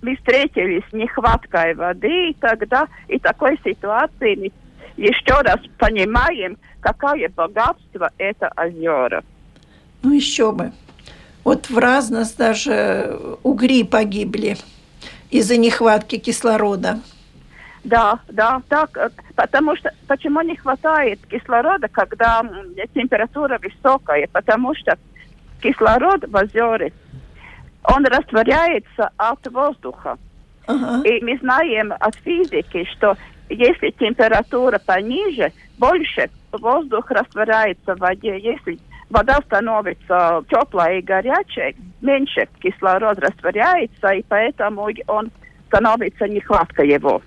мы 0.03 0.17
встретились 0.17 0.85
с 0.91 0.93
нехваткой 0.93 1.75
воды, 1.75 2.31
и 2.31 2.35
тогда 2.35 2.87
и 3.09 3.19
такой 3.19 3.59
ситуации 3.65 4.37
мы 4.37 4.53
еще 4.97 5.41
раз 5.41 5.59
понимаем, 5.79 6.59
какое 6.81 7.29
богатство 7.31 8.11
это 8.19 8.53
озера. 8.57 9.25
Ну 10.03 10.13
еще 10.13 10.53
бы. 10.53 10.73
Вот 11.45 11.71
в 11.71 11.79
разность 11.79 12.37
даже 12.37 13.19
угри 13.43 13.85
погибли 13.85 14.57
из-за 15.31 15.57
нехватки 15.57 16.19
кислорода. 16.19 17.01
Да, 17.87 18.19
да, 18.27 18.61
так, 18.69 18.97
э, 18.97 19.11
потому 19.37 19.77
что 19.77 19.93
почему 20.09 20.41
не 20.43 20.57
хватает 20.57 21.25
кислорода, 21.27 21.87
когда 21.87 22.43
температура 22.95 23.61
высокая, 23.63 24.29
потому 24.33 24.75
что 24.75 24.99
кислород 25.63 26.25
в 26.27 26.35
озере, 26.35 26.93
он 27.85 28.05
растворяется 28.07 29.11
от 29.17 29.47
воздуха. 29.53 30.19
Uh-huh. 30.67 31.05
И 31.05 31.25
мы 31.25 31.39
знаем 31.39 31.93
от 31.93 32.17
физики, 32.17 32.89
что 32.97 33.17
если 33.49 33.91
температура 33.91 34.81
пониже, 34.85 35.53
больше 35.79 36.29
воздух 36.51 37.09
растворяется 37.13 37.95
в 37.95 38.01
воде. 38.01 38.37
Если 38.41 38.81
вода 39.11 39.39
становится 39.47 40.43
теплая 40.51 40.99
и 40.99 41.03
горячая, 41.03 41.73
меньше 42.01 42.49
кислород 42.61 43.21
растворяется, 43.21 44.09
и 44.09 44.25
поэтому 44.29 44.89
он 45.07 45.31
становится 45.69 46.27
нехватка 46.27 46.83
его. 46.83 47.23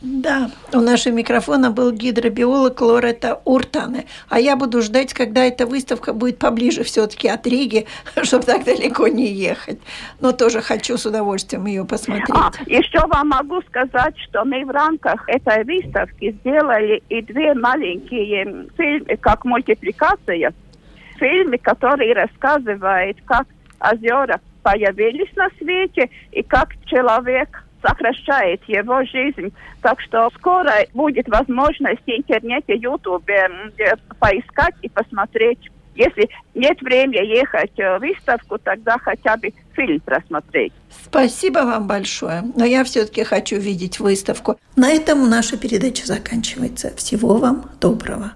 Да, 0.00 0.48
у 0.72 0.80
нашего 0.80 1.12
микрофона 1.12 1.72
был 1.72 1.90
гидробиолог 1.90 2.80
Лорета 2.80 3.40
Уртане. 3.44 4.06
А 4.28 4.38
я 4.38 4.54
буду 4.54 4.80
ждать, 4.80 5.12
когда 5.12 5.44
эта 5.44 5.66
выставка 5.66 6.12
будет 6.12 6.38
поближе 6.38 6.84
все-таки 6.84 7.26
от 7.26 7.44
Риги, 7.48 7.86
чтобы 8.22 8.44
так 8.44 8.64
далеко 8.64 9.08
не 9.08 9.26
ехать. 9.26 9.80
Но 10.20 10.30
тоже 10.30 10.60
хочу 10.60 10.96
с 10.96 11.04
удовольствием 11.04 11.66
ее 11.66 11.84
посмотреть. 11.84 12.30
А, 12.30 12.52
еще 12.66 13.00
вам 13.08 13.30
могу 13.30 13.60
сказать, 13.62 14.16
что 14.18 14.44
мы 14.44 14.64
в 14.64 14.70
рамках 14.70 15.28
этой 15.28 15.64
выставки 15.64 16.30
сделали 16.42 17.02
и 17.08 17.20
две 17.22 17.54
маленькие 17.54 18.68
фильмы, 18.76 19.16
как 19.16 19.44
мультипликация. 19.44 20.52
Фильмы, 21.16 21.58
которые 21.58 22.14
рассказывают, 22.14 23.18
как 23.26 23.48
озера 23.80 24.40
появились 24.62 25.34
на 25.34 25.48
свете 25.58 26.08
и 26.30 26.44
как 26.44 26.74
человек 26.86 27.64
сокращает 27.82 28.62
его 28.64 29.04
жизнь. 29.04 29.52
Так 29.82 30.00
что 30.00 30.30
скоро 30.36 30.72
будет 30.94 31.28
возможность 31.28 32.02
в 32.06 32.10
интернете, 32.10 32.74
ютубе 32.74 33.50
поискать 34.18 34.74
и 34.82 34.88
посмотреть. 34.88 35.70
Если 35.94 36.28
нет 36.54 36.80
времени 36.80 37.26
ехать 37.26 37.76
в 37.76 37.98
выставку, 37.98 38.58
тогда 38.58 38.98
хотя 38.98 39.36
бы 39.36 39.52
фильм 39.74 39.98
просмотреть. 40.00 40.72
Спасибо 40.90 41.60
вам 41.60 41.88
большое. 41.88 42.44
Но 42.54 42.64
я 42.64 42.84
все-таки 42.84 43.24
хочу 43.24 43.56
видеть 43.56 43.98
выставку. 43.98 44.60
На 44.76 44.90
этом 44.90 45.28
наша 45.28 45.56
передача 45.56 46.06
заканчивается. 46.06 46.94
Всего 46.96 47.36
вам 47.36 47.70
доброго. 47.80 48.32